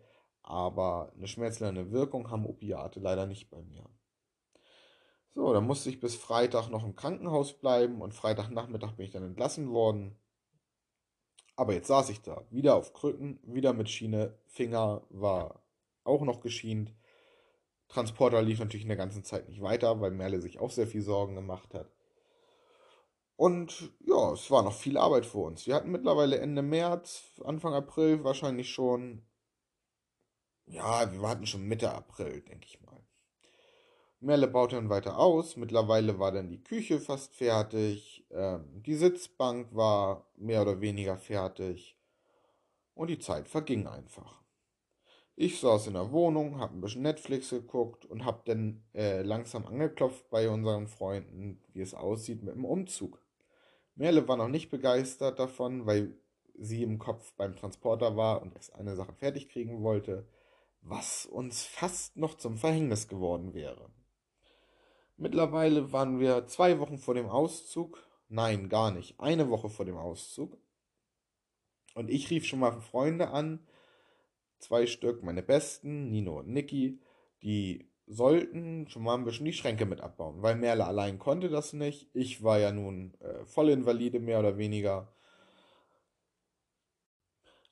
aber 0.42 1.12
eine 1.16 1.26
schmerzlindernde 1.26 1.92
Wirkung 1.92 2.30
haben 2.30 2.46
Opiate 2.46 3.00
leider 3.00 3.26
nicht 3.26 3.50
bei 3.50 3.62
mir. 3.62 3.88
So, 5.34 5.52
dann 5.52 5.66
musste 5.66 5.90
ich 5.90 6.00
bis 6.00 6.14
Freitag 6.14 6.70
noch 6.70 6.84
im 6.84 6.94
Krankenhaus 6.94 7.54
bleiben 7.54 8.00
und 8.02 8.14
Freitagnachmittag 8.14 8.92
bin 8.92 9.06
ich 9.06 9.12
dann 9.12 9.24
entlassen 9.24 9.70
worden. 9.72 10.16
Aber 11.56 11.74
jetzt 11.74 11.88
saß 11.88 12.08
ich 12.10 12.22
da, 12.22 12.44
wieder 12.50 12.76
auf 12.76 12.92
Krücken, 12.92 13.40
wieder 13.42 13.72
mit 13.72 13.90
Schiene, 13.90 14.38
Finger 14.46 15.02
war 15.10 15.64
auch 16.04 16.22
noch 16.22 16.40
geschient. 16.40 16.94
Transporter 17.88 18.42
lief 18.42 18.58
natürlich 18.60 18.82
in 18.82 18.88
der 18.88 18.96
ganzen 18.96 19.24
Zeit 19.24 19.48
nicht 19.48 19.60
weiter, 19.60 20.00
weil 20.00 20.10
Merle 20.10 20.40
sich 20.40 20.58
auch 20.60 20.70
sehr 20.70 20.86
viel 20.86 21.02
Sorgen 21.02 21.34
gemacht 21.34 21.74
hat. 21.74 21.90
Und 23.36 23.92
ja, 24.00 24.32
es 24.32 24.50
war 24.50 24.62
noch 24.62 24.74
viel 24.74 24.96
Arbeit 24.96 25.26
für 25.26 25.38
uns. 25.38 25.66
Wir 25.66 25.74
hatten 25.74 25.90
mittlerweile 25.90 26.38
Ende 26.38 26.62
März, 26.62 27.40
Anfang 27.44 27.74
April 27.74 28.22
wahrscheinlich 28.22 28.70
schon. 28.70 29.26
Ja, 30.66 31.12
wir 31.12 31.28
hatten 31.28 31.46
schon 31.46 31.64
Mitte 31.64 31.92
April, 31.92 32.40
denke 32.42 32.66
ich 32.66 32.80
mal. 32.80 32.83
Merle 34.24 34.48
baute 34.48 34.76
dann 34.76 34.88
weiter 34.88 35.18
aus. 35.18 35.56
Mittlerweile 35.56 36.18
war 36.18 36.32
dann 36.32 36.48
die 36.48 36.62
Küche 36.62 36.98
fast 36.98 37.36
fertig. 37.36 38.26
Ähm, 38.30 38.82
die 38.82 38.94
Sitzbank 38.94 39.74
war 39.74 40.26
mehr 40.36 40.62
oder 40.62 40.80
weniger 40.80 41.18
fertig. 41.18 41.98
Und 42.94 43.08
die 43.08 43.18
Zeit 43.18 43.48
verging 43.48 43.86
einfach. 43.86 44.40
Ich 45.36 45.60
saß 45.60 45.88
in 45.88 45.92
der 45.94 46.10
Wohnung, 46.10 46.58
hab 46.58 46.72
ein 46.72 46.80
bisschen 46.80 47.02
Netflix 47.02 47.50
geguckt 47.50 48.06
und 48.06 48.24
hab 48.24 48.46
dann 48.46 48.82
äh, 48.94 49.20
langsam 49.20 49.66
angeklopft 49.66 50.30
bei 50.30 50.48
unseren 50.48 50.86
Freunden, 50.86 51.60
wie 51.74 51.82
es 51.82 51.92
aussieht 51.92 52.42
mit 52.42 52.54
dem 52.54 52.64
Umzug. 52.64 53.20
Merle 53.94 54.26
war 54.26 54.38
noch 54.38 54.48
nicht 54.48 54.70
begeistert 54.70 55.38
davon, 55.38 55.84
weil 55.84 56.16
sie 56.58 56.82
im 56.82 56.98
Kopf 56.98 57.34
beim 57.34 57.56
Transporter 57.56 58.16
war 58.16 58.40
und 58.40 58.54
erst 58.54 58.74
eine 58.74 58.96
Sache 58.96 59.12
fertig 59.12 59.50
kriegen 59.50 59.82
wollte, 59.82 60.26
was 60.80 61.26
uns 61.26 61.64
fast 61.64 62.16
noch 62.16 62.36
zum 62.36 62.56
Verhängnis 62.56 63.06
geworden 63.06 63.52
wäre. 63.52 63.90
Mittlerweile 65.16 65.92
waren 65.92 66.18
wir 66.18 66.46
zwei 66.46 66.78
Wochen 66.80 66.98
vor 66.98 67.14
dem 67.14 67.28
Auszug. 67.28 67.98
Nein, 68.28 68.68
gar 68.68 68.90
nicht. 68.90 69.20
Eine 69.20 69.48
Woche 69.48 69.68
vor 69.68 69.84
dem 69.84 69.96
Auszug. 69.96 70.58
Und 71.94 72.10
ich 72.10 72.30
rief 72.30 72.46
schon 72.46 72.58
mal 72.58 72.80
Freunde 72.80 73.28
an. 73.28 73.66
Zwei 74.58 74.86
Stück, 74.86 75.22
meine 75.22 75.42
besten, 75.42 76.10
Nino 76.10 76.38
und 76.38 76.48
Niki, 76.48 77.00
die 77.42 77.90
sollten 78.06 78.88
schon 78.88 79.02
mal 79.02 79.14
ein 79.14 79.24
bisschen 79.24 79.46
die 79.46 79.52
Schränke 79.52 79.86
mit 79.86 80.00
abbauen, 80.00 80.42
weil 80.42 80.56
Merle 80.56 80.86
allein 80.86 81.18
konnte 81.18 81.48
das 81.48 81.72
nicht. 81.72 82.08
Ich 82.14 82.42
war 82.42 82.58
ja 82.58 82.72
nun 82.72 83.14
äh, 83.20 83.44
Vollinvalide 83.44 84.20
mehr 84.20 84.40
oder 84.40 84.58
weniger. 84.58 85.14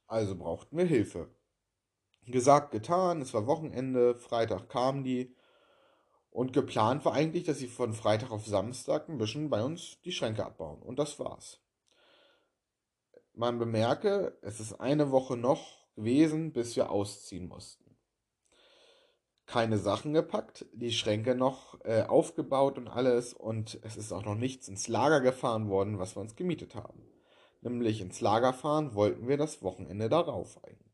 Also 0.06 0.36
brauchten 0.36 0.76
wir 0.76 0.84
Hilfe. 0.84 1.34
Gesagt, 2.26 2.70
getan, 2.70 3.20
es 3.20 3.34
war 3.34 3.46
Wochenende, 3.46 4.14
Freitag 4.14 4.68
kamen 4.68 5.02
die 5.02 5.34
und 6.32 6.52
geplant 6.52 7.04
war 7.04 7.12
eigentlich, 7.14 7.44
dass 7.44 7.58
sie 7.58 7.68
von 7.68 7.94
Freitag 7.94 8.32
auf 8.32 8.46
Samstag 8.46 9.08
ein 9.08 9.18
bisschen 9.18 9.50
bei 9.50 9.62
uns 9.62 10.00
die 10.04 10.12
Schränke 10.12 10.44
abbauen. 10.44 10.82
Und 10.82 10.98
das 10.98 11.18
war's. 11.20 11.60
Man 13.34 13.58
bemerke, 13.58 14.36
es 14.42 14.58
ist 14.58 14.80
eine 14.80 15.10
Woche 15.10 15.36
noch 15.36 15.78
gewesen, 15.94 16.52
bis 16.52 16.74
wir 16.74 16.90
ausziehen 16.90 17.46
mussten 17.46 17.82
keine 19.52 19.76
Sachen 19.76 20.14
gepackt, 20.14 20.64
die 20.72 20.92
Schränke 20.92 21.34
noch 21.34 21.78
äh, 21.84 22.02
aufgebaut 22.02 22.78
und 22.78 22.88
alles 22.88 23.34
und 23.34 23.78
es 23.82 23.98
ist 23.98 24.10
auch 24.10 24.24
noch 24.24 24.34
nichts 24.34 24.66
ins 24.66 24.88
Lager 24.88 25.20
gefahren 25.20 25.68
worden, 25.68 25.98
was 25.98 26.16
wir 26.16 26.22
uns 26.22 26.36
gemietet 26.36 26.74
haben. 26.74 27.02
Nämlich 27.60 28.00
ins 28.00 28.22
Lager 28.22 28.54
fahren 28.54 28.94
wollten 28.94 29.28
wir 29.28 29.36
das 29.36 29.62
Wochenende 29.62 30.08
darauf 30.08 30.62
eigentlich. 30.64 30.91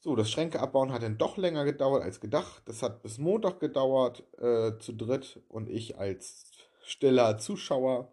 So, 0.00 0.16
das 0.16 0.30
Schränke 0.30 0.60
abbauen 0.60 0.92
hat 0.92 1.02
dann 1.02 1.18
doch 1.18 1.36
länger 1.36 1.64
gedauert 1.64 2.02
als 2.02 2.20
gedacht. 2.20 2.62
Das 2.66 2.82
hat 2.82 3.02
bis 3.02 3.18
Montag 3.18 3.60
gedauert, 3.60 4.24
äh, 4.38 4.78
zu 4.78 4.92
dritt 4.92 5.42
und 5.48 5.68
ich 5.68 5.98
als 5.98 6.50
stiller 6.82 7.38
Zuschauer. 7.38 8.12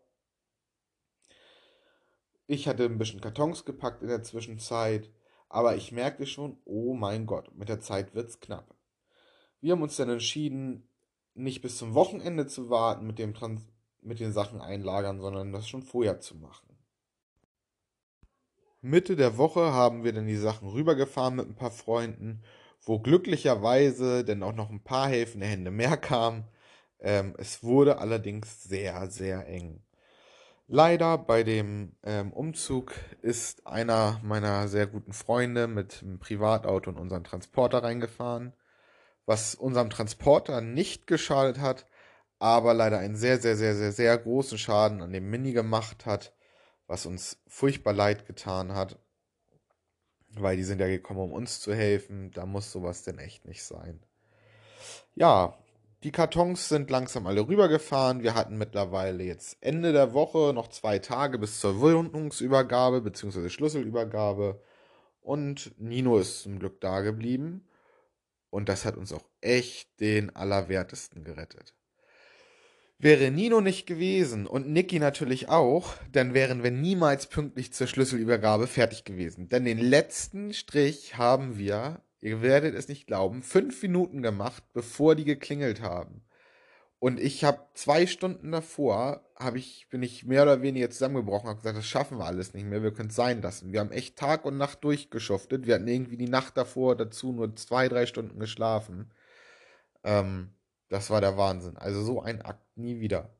Ich 2.46 2.68
hatte 2.68 2.86
ein 2.86 2.98
bisschen 2.98 3.22
Kartons 3.22 3.66
gepackt 3.66 4.02
in 4.02 4.10
der 4.10 4.24
Zwischenzeit 4.24 5.10
aber 5.50 5.76
ich 5.76 5.92
merkte 5.92 6.26
schon, 6.26 6.58
oh 6.66 6.94
mein 6.94 7.26
Gott, 7.26 7.56
mit 7.56 7.70
der 7.70 7.80
Zeit 7.80 8.14
wird's 8.14 8.40
knapp. 8.40 8.76
Wir 9.62 9.74
haben 9.74 9.82
uns 9.82 9.96
dann 9.96 10.10
entschieden, 10.10 10.90
nicht 11.34 11.62
bis 11.62 11.78
zum 11.78 11.94
Wochenende 11.94 12.48
zu 12.48 12.70
warten 12.70 13.08
mit, 13.08 13.20
dem 13.20 13.34
Trans 13.34 13.62
mit 14.02 14.20
den 14.20 14.34
Sachen 14.34 14.62
einlagern, 14.62 15.20
sondern 15.20 15.54
das 15.54 15.68
schon 15.68 15.84
vorher 15.84 16.20
zu 16.20 16.36
machen. 16.36 16.67
Mitte 18.82 19.16
der 19.16 19.38
Woche 19.38 19.74
haben 19.74 20.04
wir 20.04 20.14
dann 20.14 20.28
die 20.28 20.38
Sachen 20.38 20.70
rübergefahren 20.70 21.36
mit 21.36 21.48
ein 21.48 21.56
paar 21.56 21.72
Freunden, 21.72 22.44
wo 22.82 23.00
glücklicherweise 23.00 24.24
dann 24.24 24.44
auch 24.44 24.54
noch 24.54 24.70
ein 24.70 24.84
paar 24.84 25.10
helfende 25.10 25.48
Hände 25.48 25.72
mehr 25.72 25.98
kamen. 25.98 26.46
Ähm, 27.00 27.36
es 27.38 27.64
wurde 27.64 27.98
allerdings 28.00 28.64
sehr, 28.64 29.10
sehr 29.10 29.48
eng. 29.48 29.82
Leider 30.70 31.18
bei 31.18 31.44
dem 31.44 31.96
ähm, 32.04 32.34
Umzug 32.34 32.94
ist 33.22 33.66
einer 33.66 34.20
meiner 34.24 34.68
sehr 34.68 34.86
guten 34.86 35.14
Freunde 35.14 35.68
mit 35.68 36.02
einem 36.04 36.20
Privatauto 36.20 36.92
in 36.92 36.98
unseren 36.98 37.24
Transporter 37.24 37.84
reingefahren, 37.84 38.54
was 39.26 39.56
unserem 39.56 39.90
Transporter 39.90 40.60
nicht 40.60 41.08
geschadet 41.08 41.60
hat, 41.60 41.86
aber 42.40 42.74
leider 42.74 43.00
einen 43.00 43.16
sehr, 43.16 43.40
sehr, 43.40 43.56
sehr, 43.56 43.76
sehr, 43.76 43.94
sehr 43.94 44.18
großen 44.18 44.58
Schaden 44.58 45.02
an 45.02 45.14
dem 45.14 45.30
Mini 45.30 45.54
gemacht 45.54 46.06
hat, 46.06 46.34
was 46.88 47.06
uns 47.06 47.38
furchtbar 47.48 47.94
leid 47.94 48.26
getan 48.26 48.74
hat, 48.74 48.98
weil 50.30 50.58
die 50.58 50.64
sind 50.64 50.80
ja 50.80 50.88
gekommen, 50.88 51.20
um 51.20 51.34
uns 51.34 51.60
zu 51.60 51.74
helfen. 51.74 52.32
Da 52.32 52.46
muss 52.46 52.72
sowas 52.72 53.04
denn 53.04 53.20
echt 53.20 53.46
nicht 53.46 53.64
sein. 53.64 54.02
Ja, 55.16 55.58
die 56.04 56.12
Kartons 56.12 56.70
sind 56.70 56.90
langsam 56.90 57.28
alle 57.28 57.48
rübergefahren. 57.48 58.22
Wir 58.22 58.36
hatten 58.36 58.58
mittlerweile 58.58 59.24
jetzt 59.24 59.58
Ende 59.62 59.94
der 59.94 60.14
Woche 60.14 60.54
noch 60.54 60.68
zwei 60.70 61.00
Tage 61.00 61.40
bis 61.40 61.60
zur 61.60 61.82
Wohnungsübergabe 61.82 63.02
bzw. 63.02 63.50
Schlüsselübergabe. 63.50 64.62
Und 65.20 65.74
Nino 65.80 66.18
ist 66.20 66.44
zum 66.44 66.60
Glück 66.60 66.80
da 66.82 67.02
geblieben. 67.02 67.68
Und 68.50 68.70
das 68.70 68.86
hat 68.86 68.96
uns 68.96 69.12
auch 69.12 69.26
echt 69.42 70.00
den 70.00 70.36
Allerwertesten 70.36 71.24
gerettet. 71.24 71.77
Wäre 73.00 73.30
Nino 73.30 73.62
nicht 73.62 73.86
gewesen 73.86 74.48
und 74.48 74.70
Niki 74.70 75.00
natürlich 75.00 75.50
auch, 75.50 75.94
dann 76.12 76.34
wären 76.34 76.64
wir 76.64 76.72
niemals 76.72 77.28
pünktlich 77.28 77.72
zur 77.72 77.88
Schlüsselübergabe 77.88 78.66
fertig 78.66 79.04
gewesen. 79.04 79.50
Denn 79.50 79.66
den 79.66 79.78
letzten 79.78 80.54
Strich 80.54 81.16
haben 81.16 81.58
wir 81.60 82.02
ihr 82.22 82.42
werdet 82.42 82.76
es 82.76 82.88
nicht 82.88 83.08
glauben, 83.08 83.42
fünf 83.42 83.82
Minuten 83.82 84.22
gemacht, 84.22 84.64
bevor 84.74 85.16
die 85.16 85.26
geklingelt 85.26 85.82
haben. 85.82 86.24
Und 87.00 87.20
ich 87.20 87.44
habe 87.44 87.62
zwei 87.76 88.08
Stunden 88.08 88.52
davor, 88.52 89.22
hab 89.36 89.56
ich, 89.56 89.88
bin 89.90 90.02
ich 90.02 90.26
mehr 90.26 90.44
oder 90.44 90.64
weniger 90.64 90.90
zusammengebrochen, 90.90 91.48
habe 91.48 91.58
gesagt, 91.60 91.78
das 91.78 91.86
schaffen 91.86 92.18
wir 92.18 92.26
alles 92.26 92.56
nicht 92.56 92.66
mehr, 92.66 92.82
wir 92.82 92.92
können 92.92 93.10
es 93.10 93.16
sein 93.16 93.42
lassen. 93.42 93.72
Wir 93.72 93.82
haben 93.82 93.92
echt 93.92 94.16
Tag 94.16 94.46
und 94.46 94.58
Nacht 94.58 94.84
durchgeschuftet. 94.84 95.68
Wir 95.68 95.76
hatten 95.76 95.88
irgendwie 95.88 96.18
die 96.18 96.28
Nacht 96.30 96.58
davor 96.58 96.96
dazu 96.96 97.32
nur 97.32 97.56
zwei, 97.56 97.88
drei 97.88 98.08
Stunden 98.08 98.40
geschlafen. 98.40 99.12
Ähm, 100.04 100.50
das 100.90 101.10
war 101.10 101.22
der 101.22 101.38
Wahnsinn. 101.38 101.78
Also 101.78 102.04
so 102.04 102.22
ein 102.22 102.42
Akt 102.42 102.78
nie 102.78 103.00
wieder. 103.00 103.36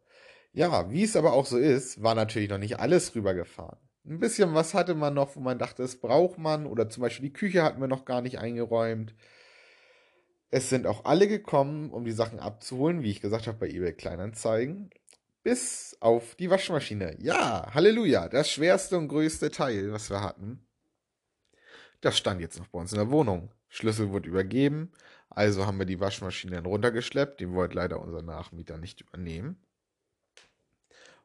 Ja, 0.54 0.90
wie 0.92 1.04
es 1.04 1.16
aber 1.16 1.34
auch 1.34 1.46
so 1.46 1.58
ist, 1.58 2.02
war 2.02 2.16
natürlich 2.16 2.50
noch 2.50 2.58
nicht 2.58 2.80
alles 2.80 3.14
rübergefahren. 3.16 3.80
Ein 4.06 4.20
bisschen 4.20 4.54
was 4.54 4.74
hatte 4.74 4.96
man 4.96 5.14
noch, 5.14 5.36
wo 5.36 5.40
man 5.40 5.60
dachte, 5.60 5.82
das 5.82 5.98
braucht 5.98 6.38
man. 6.38 6.66
Oder 6.66 6.90
zum 6.90 7.02
Beispiel 7.02 7.30
die 7.30 7.34
Küche 7.34 7.64
hatten 7.64 7.82
wir 7.82 7.88
noch 7.88 8.06
gar 8.06 8.22
nicht 8.22 8.40
eingeräumt. 8.40 9.14
Es 10.50 10.70
sind 10.70 10.88
auch 10.88 11.06
alle 11.06 11.28
gekommen, 11.28 11.92
um 11.92 12.06
die 12.06 12.12
Sachen 12.12 12.40
abzuholen, 12.40 13.04
wie 13.04 13.12
ich 13.12 13.22
gesagt 13.22 13.48
habe 13.48 13.58
bei 13.58 13.68
eBay 13.68 13.94
Kleinanzeigen. 13.94 14.90
Bis 15.44 15.98
auf 16.00 16.36
die 16.36 16.50
Waschmaschine. 16.50 17.18
Ja, 17.20 17.74
Halleluja, 17.74 18.30
das 18.30 18.50
schwerste 18.50 18.98
und 18.98 19.10
größte 19.10 19.52
Teil, 19.52 19.92
was 19.92 20.10
wir 20.10 20.22
hatten. 20.22 20.66
Das 22.02 22.18
stand 22.18 22.42
jetzt 22.42 22.60
noch 22.60 22.68
bei 22.68 22.80
uns 22.80 22.92
in 22.94 22.98
der 22.98 23.12
Wohnung. 23.12 23.52
Schlüssel 23.70 24.10
wurde 24.12 24.30
übergeben, 24.30 24.92
also 25.38 25.66
haben 25.66 25.80
wir 25.80 25.86
die 25.86 26.00
Waschmaschine 26.00 26.56
dann 26.56 26.66
runtergeschleppt. 26.66 27.40
Die 27.40 27.52
wollte 27.52 27.76
leider 27.76 28.00
unser 28.00 28.22
Nachmieter 28.22 28.78
nicht 28.78 29.02
übernehmen. 29.02 29.64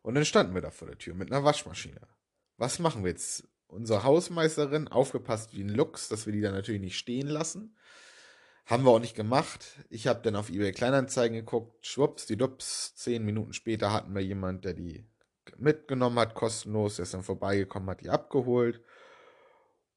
Und 0.02 0.14
dann 0.14 0.25
standen 0.25 0.54
wir 0.54 0.62
da 0.62 0.71
vor 0.71 0.88
der 0.88 0.99
Tür 0.99 1.14
mit 1.14 1.33
einer 1.33 1.45
Waschmaschine 1.45 2.00
was 2.62 2.78
machen 2.78 3.02
wir 3.02 3.11
jetzt? 3.11 3.49
Unsere 3.66 4.04
Hausmeisterin, 4.04 4.87
aufgepasst 4.87 5.57
wie 5.57 5.64
ein 5.64 5.69
Lux, 5.69 6.09
dass 6.09 6.26
wir 6.26 6.33
die 6.33 6.42
dann 6.42 6.54
natürlich 6.54 6.81
nicht 6.81 6.97
stehen 6.97 7.26
lassen. 7.26 7.76
Haben 8.66 8.85
wir 8.85 8.90
auch 8.90 9.00
nicht 9.00 9.16
gemacht. 9.16 9.81
Ich 9.88 10.07
habe 10.07 10.23
dann 10.23 10.37
auf 10.37 10.49
eBay 10.49 10.73
Kleinanzeigen 10.73 11.37
geguckt, 11.38 11.85
schwupps, 11.85 12.26
die 12.26 12.37
Dups. 12.37 12.95
Zehn 12.95 13.25
Minuten 13.25 13.52
später 13.52 13.92
hatten 13.92 14.14
wir 14.14 14.23
jemand, 14.23 14.64
der 14.64 14.75
die 14.75 15.04
mitgenommen 15.57 16.19
hat, 16.21 16.35
kostenlos, 16.35 16.97
der 16.97 17.04
ist 17.04 17.14
dann 17.14 17.25
vorbeigekommen, 17.25 17.90
hat 17.90 18.02
die 18.02 18.11
abgeholt. 18.11 18.81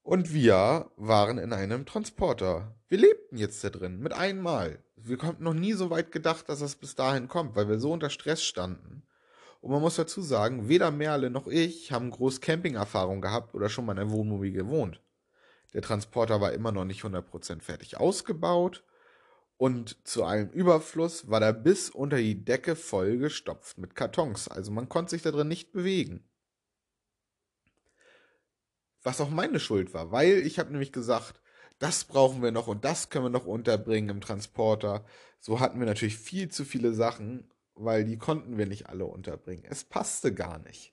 Und 0.05 0.33
wir 0.33 0.91
waren 0.97 1.39
in 1.39 1.51
einem 1.51 1.87
Transporter. 1.87 2.75
Wir 2.87 2.99
lebten 2.99 3.37
jetzt 3.37 3.63
da 3.63 3.71
drin, 3.71 3.99
mit 4.01 4.13
einmal. 4.13 4.77
Wir 4.95 5.17
konnten 5.17 5.43
noch 5.43 5.55
nie 5.55 5.73
so 5.73 5.89
weit 5.89 6.11
gedacht, 6.11 6.47
dass 6.47 6.61
es 6.61 6.75
bis 6.75 6.93
dahin 6.93 7.27
kommt, 7.27 7.55
weil 7.55 7.67
wir 7.67 7.79
so 7.79 7.91
unter 7.91 8.11
Stress 8.11 8.43
standen. 8.43 9.01
Und 9.61 9.71
man 9.71 9.81
muss 9.81 9.95
dazu 9.95 10.21
sagen, 10.21 10.69
weder 10.69 10.91
Merle 10.91 11.31
noch 11.31 11.47
ich 11.47 11.91
haben 11.91 12.11
groß 12.11 12.39
Camping-Erfahrung 12.39 13.19
gehabt 13.19 13.55
oder 13.55 13.67
schon 13.67 13.87
mal 13.87 13.93
in 13.93 13.97
einem 13.97 14.11
Wohnmobil 14.11 14.51
gewohnt. 14.51 15.01
Der 15.73 15.81
Transporter 15.81 16.39
war 16.39 16.53
immer 16.53 16.71
noch 16.71 16.85
nicht 16.85 17.01
100% 17.01 17.61
fertig 17.61 17.97
ausgebaut. 17.97 18.83
Und 19.57 19.97
zu 20.07 20.23
allem 20.23 20.51
Überfluss 20.51 21.31
war 21.31 21.39
der 21.39 21.53
bis 21.53 21.89
unter 21.89 22.17
die 22.17 22.45
Decke 22.45 22.75
vollgestopft 22.75 23.79
mit 23.79 23.95
Kartons. 23.95 24.49
Also 24.49 24.71
man 24.71 24.87
konnte 24.87 25.09
sich 25.09 25.23
da 25.23 25.31
drin 25.31 25.47
nicht 25.47 25.71
bewegen. 25.71 26.23
Was 29.05 29.21
auch 29.21 29.29
meine 29.29 29.59
Schuld 29.59 29.93
war, 29.93 30.11
weil 30.11 30.39
ich 30.39 30.57
habe 30.57 30.71
nämlich 30.71 30.91
gesagt, 30.91 31.39
das 31.77 32.05
brauchen 32.05 32.41
wir 32.41 32.51
noch 32.51 32.65
und 32.65 32.83
das 32.85 33.11
können 33.11 33.25
wir 33.25 33.29
noch 33.29 33.45
unterbringen 33.45 34.09
im 34.09 34.19
Transporter. 34.19 35.05
So 35.39 35.59
hatten 35.59 35.79
wir 35.79 35.85
natürlich 35.85 36.17
viel 36.17 36.49
zu 36.49 36.65
viele 36.65 36.91
Sachen, 36.91 37.47
weil 37.75 38.03
die 38.03 38.17
konnten 38.17 38.57
wir 38.57 38.65
nicht 38.65 38.89
alle 38.89 39.05
unterbringen. 39.05 39.63
Es 39.69 39.83
passte 39.83 40.33
gar 40.33 40.57
nicht. 40.57 40.91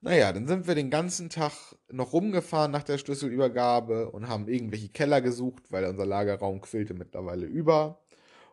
Naja, 0.00 0.32
dann 0.32 0.46
sind 0.46 0.68
wir 0.68 0.76
den 0.76 0.90
ganzen 0.90 1.28
Tag 1.28 1.52
noch 1.90 2.12
rumgefahren 2.12 2.70
nach 2.70 2.84
der 2.84 2.98
Schlüsselübergabe 2.98 4.10
und 4.12 4.28
haben 4.28 4.46
irgendwelche 4.46 4.90
Keller 4.90 5.20
gesucht, 5.20 5.72
weil 5.72 5.86
unser 5.86 6.06
Lagerraum 6.06 6.60
quillte 6.60 6.94
mittlerweile 6.94 7.46
über 7.46 8.00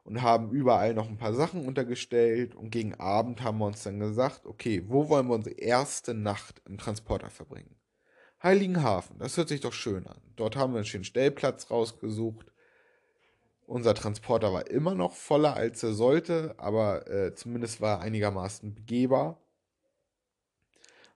und 0.04 0.24
haben 0.24 0.50
überall 0.52 0.96
noch 0.96 1.08
ein 1.08 1.18
paar 1.18 1.36
Sachen 1.36 1.68
untergestellt 1.68 2.56
und 2.56 2.72
gegen 2.72 2.96
Abend 2.96 3.44
haben 3.44 3.60
wir 3.60 3.68
uns 3.68 3.84
dann 3.84 4.00
gesagt, 4.00 4.48
okay, 4.48 4.84
wo 4.88 5.08
wollen 5.10 5.28
wir 5.28 5.36
unsere 5.36 5.56
erste 5.58 6.16
Nacht 6.16 6.64
im 6.66 6.80
Transporter 6.80 7.30
verbringen? 7.30 7.76
Heiligenhafen, 8.46 9.18
das 9.18 9.36
hört 9.38 9.50
sich 9.50 9.62
doch 9.62 9.74
schön 9.74 10.06
an. 10.06 10.22
Dort 10.36 10.56
haben 10.56 10.74
wir 10.74 10.78
einen 10.78 10.86
schönen 10.86 11.04
Stellplatz 11.04 11.72
rausgesucht. 11.72 12.52
Unser 13.66 13.96
Transporter 13.96 14.54
war 14.54 14.68
immer 14.68 14.94
noch 14.94 15.14
voller, 15.14 15.56
als 15.56 15.82
er 15.82 15.94
sollte, 15.94 16.54
aber 16.58 17.10
äh, 17.10 17.34
zumindest 17.34 17.82
war 17.82 17.98
er 17.98 18.02
einigermaßen 18.02 18.76
begehbar. 18.76 19.42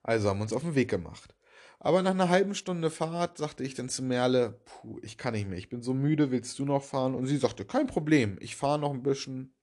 Also 0.02 0.28
haben 0.28 0.38
wir 0.38 0.42
uns 0.42 0.52
auf 0.52 0.62
den 0.62 0.74
Weg 0.74 0.90
gemacht. 0.90 1.36
Aber 1.78 2.02
nach 2.02 2.10
einer 2.10 2.28
halben 2.28 2.56
Stunde 2.56 2.90
Fahrt 2.90 3.38
sagte 3.38 3.62
ich 3.62 3.74
dann 3.74 3.88
zu 3.88 4.02
Merle, 4.02 4.60
puh, 4.64 4.98
ich 5.02 5.16
kann 5.16 5.34
nicht 5.34 5.48
mehr, 5.48 5.56
ich 5.56 5.68
bin 5.68 5.82
so 5.82 5.94
müde, 5.94 6.32
willst 6.32 6.58
du 6.58 6.64
noch 6.64 6.82
fahren? 6.82 7.14
Und 7.14 7.26
sie 7.26 7.36
sagte, 7.36 7.64
kein 7.64 7.86
Problem, 7.86 8.38
ich 8.40 8.56
fahre 8.56 8.80
noch 8.80 8.92
ein 8.92 9.04
bisschen. 9.04 9.54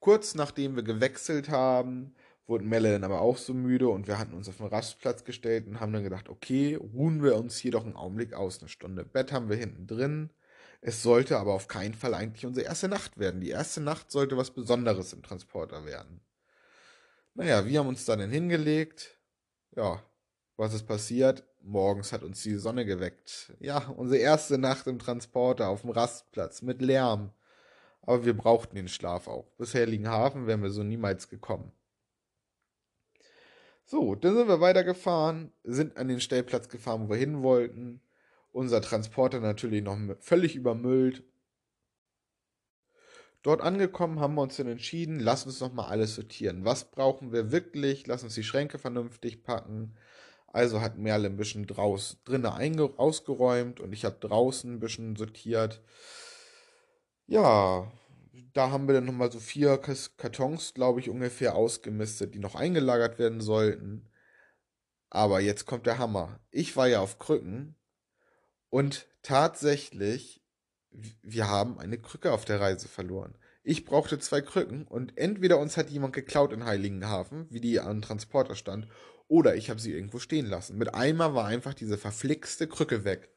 Kurz 0.00 0.34
nachdem 0.34 0.74
wir 0.74 0.82
gewechselt 0.82 1.50
haben, 1.50 2.14
wurde 2.48 2.64
Merle 2.64 2.92
dann 2.92 3.04
aber 3.04 3.20
auch 3.20 3.36
so 3.36 3.52
müde 3.52 3.88
und 3.88 4.06
wir 4.08 4.18
hatten 4.18 4.34
uns 4.34 4.48
auf 4.48 4.56
den 4.56 4.66
Rastplatz 4.66 5.24
gestellt 5.24 5.66
und 5.66 5.80
haben 5.80 5.92
dann 5.92 6.02
gedacht, 6.02 6.28
okay, 6.28 6.76
ruhen 6.76 7.22
wir 7.22 7.36
uns 7.36 7.58
hier 7.58 7.72
doch 7.72 7.84
einen 7.84 7.96
Augenblick 7.96 8.32
aus, 8.32 8.60
eine 8.60 8.68
Stunde. 8.68 9.04
Bett 9.04 9.32
haben 9.32 9.50
wir 9.50 9.56
hinten 9.56 9.86
drin. 9.86 10.30
Es 10.80 11.02
sollte 11.02 11.38
aber 11.38 11.52
auf 11.52 11.68
keinen 11.68 11.94
Fall 11.94 12.14
eigentlich 12.14 12.46
unsere 12.46 12.66
erste 12.66 12.88
Nacht 12.88 13.18
werden. 13.18 13.40
Die 13.40 13.50
erste 13.50 13.80
Nacht 13.80 14.10
sollte 14.10 14.36
was 14.36 14.50
Besonderes 14.50 15.12
im 15.12 15.22
Transporter 15.22 15.84
werden. 15.84 16.20
Naja, 17.34 17.66
wir 17.66 17.80
haben 17.80 17.88
uns 17.88 18.04
dann 18.04 18.30
hingelegt. 18.30 19.18
Ja, 19.76 20.02
was 20.56 20.74
ist 20.74 20.86
passiert? 20.86 21.44
Morgens 21.60 22.12
hat 22.12 22.22
uns 22.22 22.42
die 22.42 22.54
Sonne 22.54 22.86
geweckt. 22.86 23.52
Ja, 23.60 23.88
unsere 23.88 24.20
erste 24.20 24.56
Nacht 24.56 24.86
im 24.86 24.98
Transporter 24.98 25.68
auf 25.68 25.82
dem 25.82 25.90
Rastplatz 25.90 26.62
mit 26.62 26.80
Lärm. 26.80 27.32
Aber 28.02 28.24
wir 28.24 28.36
brauchten 28.36 28.76
den 28.76 28.88
Schlaf 28.88 29.28
auch. 29.28 29.50
Bis 29.58 29.74
Herrlingenhafen 29.74 30.46
wären 30.46 30.62
wir 30.62 30.70
so 30.70 30.82
niemals 30.82 31.28
gekommen. 31.28 31.72
So, 33.90 34.14
dann 34.14 34.36
sind 34.36 34.48
wir 34.48 34.60
weitergefahren, 34.60 35.50
sind 35.64 35.96
an 35.96 36.08
den 36.08 36.20
Stellplatz 36.20 36.68
gefahren, 36.68 37.04
wo 37.04 37.08
wir 37.08 37.16
hin 37.16 37.42
wollten. 37.42 38.02
Unser 38.52 38.82
Transporter 38.82 39.40
natürlich 39.40 39.82
noch 39.82 39.96
völlig 40.20 40.56
übermüllt. 40.56 41.24
Dort 43.42 43.62
angekommen 43.62 44.20
haben 44.20 44.34
wir 44.34 44.42
uns 44.42 44.58
dann 44.58 44.68
entschieden, 44.68 45.20
lass 45.20 45.46
uns 45.46 45.60
noch 45.60 45.72
mal 45.72 45.86
alles 45.86 46.16
sortieren. 46.16 46.66
Was 46.66 46.90
brauchen 46.90 47.32
wir 47.32 47.50
wirklich? 47.50 48.06
Lass 48.06 48.22
uns 48.22 48.34
die 48.34 48.42
Schränke 48.42 48.78
vernünftig 48.78 49.42
packen. 49.42 49.96
Also 50.48 50.82
hat 50.82 50.98
Merle 50.98 51.26
ein 51.26 51.38
bisschen 51.38 51.66
draus, 51.66 52.18
drinnen 52.26 52.78
ausgeräumt 52.98 53.80
und 53.80 53.94
ich 53.94 54.04
habe 54.04 54.18
draußen 54.20 54.70
ein 54.70 54.80
bisschen 54.80 55.16
sortiert. 55.16 55.80
Ja, 57.26 57.90
da 58.58 58.70
haben 58.70 58.88
wir 58.88 58.94
dann 58.94 59.04
nochmal 59.04 59.30
so 59.30 59.38
vier 59.38 59.78
Kartons, 59.78 60.74
glaube 60.74 60.98
ich, 60.98 61.08
ungefähr 61.08 61.54
ausgemistet, 61.54 62.34
die 62.34 62.40
noch 62.40 62.56
eingelagert 62.56 63.18
werden 63.18 63.40
sollten. 63.40 64.08
Aber 65.10 65.40
jetzt 65.40 65.64
kommt 65.64 65.86
der 65.86 65.98
Hammer. 65.98 66.40
Ich 66.50 66.76
war 66.76 66.88
ja 66.88 67.00
auf 67.00 67.18
Krücken 67.18 67.76
und 68.68 69.06
tatsächlich 69.22 70.42
wir 71.22 71.48
haben 71.48 71.78
eine 71.78 71.98
Krücke 71.98 72.32
auf 72.32 72.44
der 72.44 72.60
Reise 72.60 72.88
verloren. 72.88 73.36
Ich 73.62 73.84
brauchte 73.84 74.18
zwei 74.18 74.40
Krücken 74.40 74.86
und 74.86 75.16
entweder 75.16 75.58
uns 75.58 75.76
hat 75.76 75.90
jemand 75.90 76.14
geklaut 76.14 76.52
in 76.52 76.64
Heiligenhafen, 76.64 77.46
wie 77.50 77.60
die 77.60 77.78
am 77.78 78.02
Transporter 78.02 78.56
stand, 78.56 78.88
oder 79.28 79.54
ich 79.54 79.70
habe 79.70 79.80
sie 79.80 79.92
irgendwo 79.92 80.18
stehen 80.18 80.46
lassen. 80.46 80.78
Mit 80.78 80.94
einmal 80.94 81.34
war 81.34 81.46
einfach 81.46 81.74
diese 81.74 81.98
verflixte 81.98 82.66
Krücke 82.66 83.04
weg. 83.04 83.28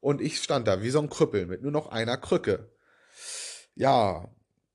Und 0.00 0.20
ich 0.20 0.42
stand 0.42 0.66
da 0.68 0.82
wie 0.82 0.90
so 0.90 1.00
ein 1.00 1.08
Krüppel 1.08 1.46
mit 1.46 1.62
nur 1.62 1.70
noch 1.70 1.86
einer 1.86 2.16
Krücke. 2.16 2.70
Ja, 3.74 4.28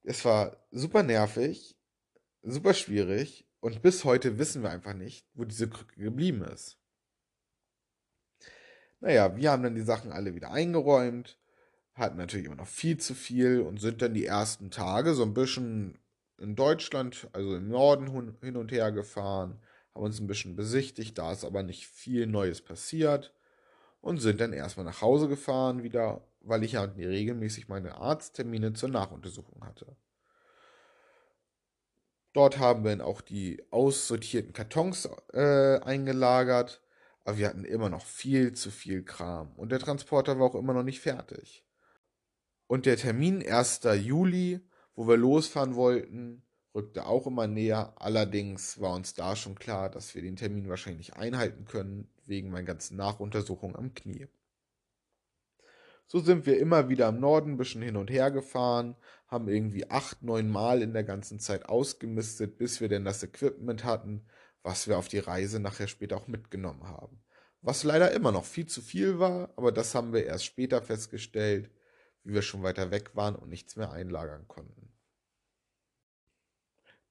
es 0.04 0.24
war 0.26 0.58
super 0.72 1.04
nervig, 1.04 1.78
super 2.42 2.74
schwierig 2.74 3.48
und 3.60 3.82
bis 3.82 4.04
heute 4.04 4.38
wissen 4.38 4.64
wir 4.64 4.70
einfach 4.70 4.94
nicht, 4.94 5.28
wo 5.34 5.46
diese 5.46 5.70
Krücke 5.70 6.00
geblieben 6.02 6.44
ist. 6.44 6.78
Naja, 9.00 9.36
wir 9.36 9.52
haben 9.52 9.64
dann 9.64 9.76
die 9.76 9.82
Sachen 9.82 10.12
alle 10.12 10.36
wieder 10.36 10.52
eingeräumt 10.52 11.38
hatten 11.96 12.18
natürlich 12.18 12.46
immer 12.48 12.56
noch 12.56 12.68
viel 12.68 12.98
zu 12.98 13.14
viel 13.14 13.62
und 13.62 13.80
sind 13.80 14.02
dann 14.02 14.14
die 14.14 14.26
ersten 14.26 14.72
Tage 14.72 15.14
so 15.14 15.24
ein 15.24 15.34
bisschen 15.34 16.00
in 16.40 16.56
Deutschland, 16.56 17.28
also 17.34 17.56
im 17.56 17.70
Norden 17.70 18.36
hin 18.42 18.58
und 18.58 18.72
her 18.72 18.92
gefahren, 18.92 19.62
haben 19.94 20.04
uns 20.04 20.20
ein 20.20 20.28
bisschen 20.28 20.56
besichtigt, 20.56 21.18
da 21.18 21.32
ist 21.32 21.46
aber 21.46 21.62
nicht 21.62 21.88
viel 21.88 22.26
Neues 22.26 22.62
passiert 22.62 23.34
und 24.02 24.20
sind 24.20 24.42
dann 24.42 24.54
erstmal 24.54 24.86
nach 24.86 25.02
Hause 25.02 25.28
gefahren 25.28 25.84
wieder, 25.84 26.22
weil 26.44 26.64
ich 26.64 26.74
ja 26.74 26.84
regelmäßig 26.84 27.68
meine 27.68 27.96
Arzttermine 27.96 28.74
zur 28.74 28.90
Nachuntersuchung 28.90 29.66
hatte. 29.66 29.96
Dort 32.34 32.58
haben 32.60 32.84
wir 32.84 32.92
dann 32.92 33.02
auch 33.02 33.22
die 33.22 33.64
aussortierten 33.72 34.54
Kartons 34.54 35.08
äh, 35.34 35.80
eingelagert, 35.80 36.82
aber 37.24 37.38
wir 37.38 37.48
hatten 37.48 37.64
immer 37.64 37.90
noch 37.90 38.04
viel 38.04 38.54
zu 38.54 38.72
viel 38.72 39.04
Kram 39.04 39.54
und 39.56 39.72
der 39.72 39.80
Transporter 39.80 40.40
war 40.40 40.48
auch 40.48 40.56
immer 40.56 40.74
noch 40.74 40.84
nicht 40.84 41.00
fertig. 41.00 41.64
Und 42.68 42.86
der 42.86 42.98
Termin 42.98 43.48
1. 43.48 43.82
Juli, 44.02 44.60
wo 44.96 45.08
wir 45.08 45.18
losfahren 45.18 45.76
wollten, 45.76 46.44
rückte 46.74 47.06
auch 47.06 47.28
immer 47.28 47.46
näher. 47.46 47.94
Allerdings 47.98 48.82
war 48.82 48.96
uns 48.96 49.14
da 49.14 49.36
schon 49.36 49.56
klar, 49.56 49.90
dass 49.90 50.16
wir 50.16 50.24
den 50.24 50.36
Termin 50.36 50.70
wahrscheinlich 50.70 51.10
nicht 51.10 51.18
einhalten 51.18 51.66
können, 51.66 52.10
wegen 52.26 52.50
meiner 52.50 52.66
ganzen 52.66 52.98
Nachuntersuchung 52.98 53.76
am 53.76 53.94
Knie. 53.94 54.28
So 56.08 56.20
sind 56.20 56.46
wir 56.46 56.60
immer 56.60 56.90
wieder 56.90 57.10
im 57.10 57.20
Norden 57.20 57.54
ein 57.54 57.58
bisschen 57.58 57.82
hin 57.82 57.96
und 57.96 58.10
her 58.12 58.30
gefahren, 58.30 58.96
haben 59.28 59.48
irgendwie 59.48 59.90
acht, 59.90 60.22
neun 60.22 60.50
Mal 60.50 60.82
in 60.82 60.94
der 60.94 61.04
ganzen 61.04 61.40
Zeit 61.40 61.68
ausgemistet, 61.68 62.58
bis 62.58 62.82
wir 62.82 62.88
denn 62.88 63.06
das 63.06 63.24
Equipment 63.24 63.84
hatten, 63.84 64.26
was 64.62 64.88
wir 64.88 64.98
auf 64.98 65.08
die 65.08 65.20
Reise 65.20 65.60
nachher 65.60 65.88
später 65.88 66.18
auch 66.18 66.28
mitgenommen 66.28 66.84
haben. 66.84 67.24
Was 67.62 67.84
leider 67.84 68.12
immer 68.12 68.32
noch 68.32 68.46
viel 68.46 68.66
zu 68.66 68.82
viel 68.82 69.20
war, 69.20 69.54
aber 69.56 69.72
das 69.72 69.96
haben 69.96 70.14
wir 70.14 70.26
erst 70.26 70.46
später 70.46 70.82
festgestellt, 70.82 71.72
wie 72.24 72.34
wir 72.34 72.42
schon 72.42 72.64
weiter 72.64 72.92
weg 72.92 73.16
waren 73.16 73.36
und 73.36 73.50
nichts 73.50 73.76
mehr 73.76 73.92
einlagern 73.92 74.48
konnten. 74.48 74.92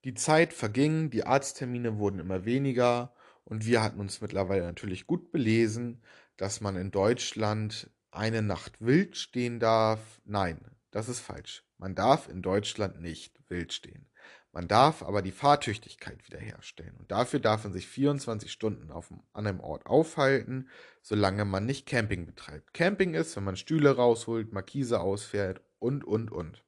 Die 0.05 0.15
Zeit 0.15 0.53
verging, 0.53 1.11
die 1.11 1.25
Arzttermine 1.25 1.99
wurden 1.99 2.19
immer 2.19 2.45
weniger 2.45 3.15
und 3.45 3.67
wir 3.67 3.83
hatten 3.83 4.01
uns 4.01 4.21
mittlerweile 4.21 4.65
natürlich 4.65 5.07
gut 5.07 5.31
belesen, 5.31 6.03
dass 6.37 6.61
man 6.61 6.77
in 6.77 6.91
Deutschland 6.91 7.91
eine 8.13 8.43
Nacht 8.43 8.81
wild 8.81 9.17
stehen 9.17 9.59
darf. 9.59 10.21
Nein, 10.25 10.61
das 10.91 11.09
ist 11.09 11.21
falsch. 11.21 11.65
Man 11.79 11.95
darf 11.95 12.29
in 12.29 12.43
Deutschland 12.43 13.01
nicht 13.01 13.41
wild 13.49 13.73
stehen. 13.73 14.07
Man 14.53 14.69
darf 14.69 15.03
aber 15.03 15.23
die 15.23 15.33
Fahrtüchtigkeit 15.33 16.27
wiederherstellen 16.27 16.95
und 16.99 17.11
dafür 17.11 17.41
darf 17.41 17.65
man 17.65 17.73
sich 17.73 17.89
24 17.89 18.53
Stunden 18.53 18.91
auf 18.91 19.11
einem 19.33 19.61
Ort 19.61 19.87
aufhalten, 19.87 20.69
solange 21.01 21.47
man 21.47 21.65
nicht 21.65 21.87
Camping 21.87 22.27
betreibt. 22.27 22.75
Camping 22.75 23.15
ist, 23.15 23.35
wenn 23.35 23.45
man 23.45 23.57
Stühle 23.57 23.97
rausholt, 23.97 24.53
Markise 24.53 25.01
ausfährt 25.01 25.63
und, 25.79 26.05
und, 26.05 26.31
und. 26.31 26.63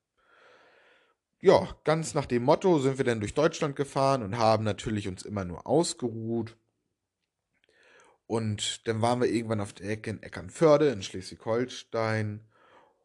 Ja, 1.41 1.77
ganz 1.85 2.15
nach 2.15 2.25
dem 2.25 2.43
Motto 2.43 2.79
sind 2.79 2.97
wir 2.97 3.05
dann 3.05 3.21
durch 3.21 3.35
Deutschland 3.35 3.77
gefahren 3.77 4.23
und 4.23 4.39
haben 4.39 4.65
natürlich 4.65 5.07
uns 5.07 5.23
immer 5.23 5.45
nur 5.45 5.67
ausgeruht. 5.67 6.57
Und 8.27 8.87
dann 8.89 9.03
waren 9.03 9.21
wir 9.21 9.29
irgendwann 9.29 9.61
auf 9.61 9.73
der 9.73 9.91
Ecke 9.91 10.11
in 10.11 10.23
Eckernförde 10.23 10.89
in 10.89 11.03
Schleswig-Holstein 11.03 12.47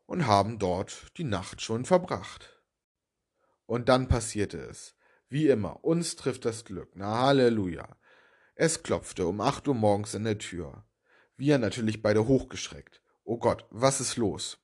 und 0.06 0.28
haben 0.28 0.60
dort 0.60 1.08
die 1.18 1.24
Nacht 1.24 1.62
schon 1.62 1.86
verbracht. 1.86 2.62
Und 3.66 3.90
dann 3.90 4.08
passierte 4.08 4.58
es. 4.58 4.96
Wie 5.28 5.48
immer, 5.48 5.84
uns 5.84 6.16
trifft 6.16 6.46
das 6.46 6.66
Glück. 6.66 6.92
Na 6.96 7.20
Halleluja. 7.20 7.98
Es 8.56 8.82
klopfte 8.82 9.28
um 9.28 9.42
acht 9.42 9.68
Uhr 9.68 9.76
morgens 9.76 10.16
in 10.16 10.24
der 10.24 10.38
Tür. 10.38 10.86
Wir 11.38 11.58
natürlich 11.58 12.02
beide 12.02 12.28
hochgeschreckt. 12.28 13.02
Oh 13.24 13.38
Gott, 13.38 13.66
was 13.70 14.02
ist 14.02 14.18
los? 14.18 14.58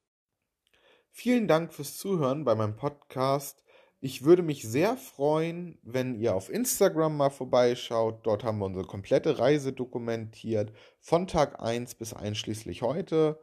Vielen 1.12 1.48
Dank 1.48 1.74
fürs 1.74 1.98
Zuhören 1.98 2.44
bei 2.44 2.56
meinem 2.56 2.76
Podcast. 2.76 3.65
Ich 4.06 4.24
würde 4.24 4.44
mich 4.44 4.62
sehr 4.62 4.98
freuen, 4.98 5.80
wenn 5.82 6.14
ihr 6.14 6.36
auf 6.36 6.52
Instagram 6.52 7.18
mal 7.18 7.32
vorbeischaut. 7.32 8.20
Dort 8.22 8.44
haben 8.44 8.60
wir 8.60 8.66
unsere 8.68 8.86
komplette 8.86 9.40
Reise 9.40 9.74
dokumentiert, 9.74 10.72
von 11.00 11.26
Tag 11.26 11.60
1 11.60 11.96
bis 11.96 12.14
einschließlich 12.14 12.84
heute. 12.84 13.40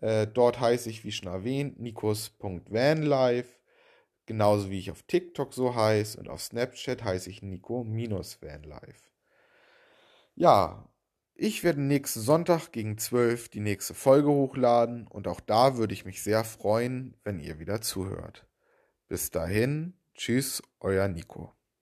Äh, 0.00 0.26
dort 0.26 0.60
heiße 0.60 0.88
ich, 0.88 1.04
wie 1.04 1.12
schon 1.12 1.28
erwähnt, 1.28 1.78
nikos.vanlife. 1.78 3.50
Genauso 4.24 4.70
wie 4.70 4.78
ich 4.78 4.90
auf 4.90 5.02
TikTok 5.02 5.52
so 5.52 5.74
heiße 5.74 6.18
und 6.18 6.30
auf 6.30 6.40
Snapchat 6.40 7.04
heiße 7.04 7.28
ich 7.28 7.42
Nico-Vanlife. 7.42 9.10
Ja, 10.36 10.88
ich 11.34 11.64
werde 11.64 11.82
nächsten 11.82 12.20
Sonntag 12.20 12.72
gegen 12.72 12.96
12 12.96 13.50
die 13.50 13.60
nächste 13.60 13.92
Folge 13.92 14.30
hochladen 14.30 15.06
und 15.06 15.28
auch 15.28 15.40
da 15.40 15.76
würde 15.76 15.92
ich 15.92 16.06
mich 16.06 16.22
sehr 16.22 16.44
freuen, 16.44 17.14
wenn 17.24 17.40
ihr 17.40 17.58
wieder 17.58 17.82
zuhört. 17.82 18.46
Bis 19.08 19.30
dahin, 19.30 19.97
tschüss, 20.18 20.62
euer 20.80 21.08
Nico. 21.08 21.57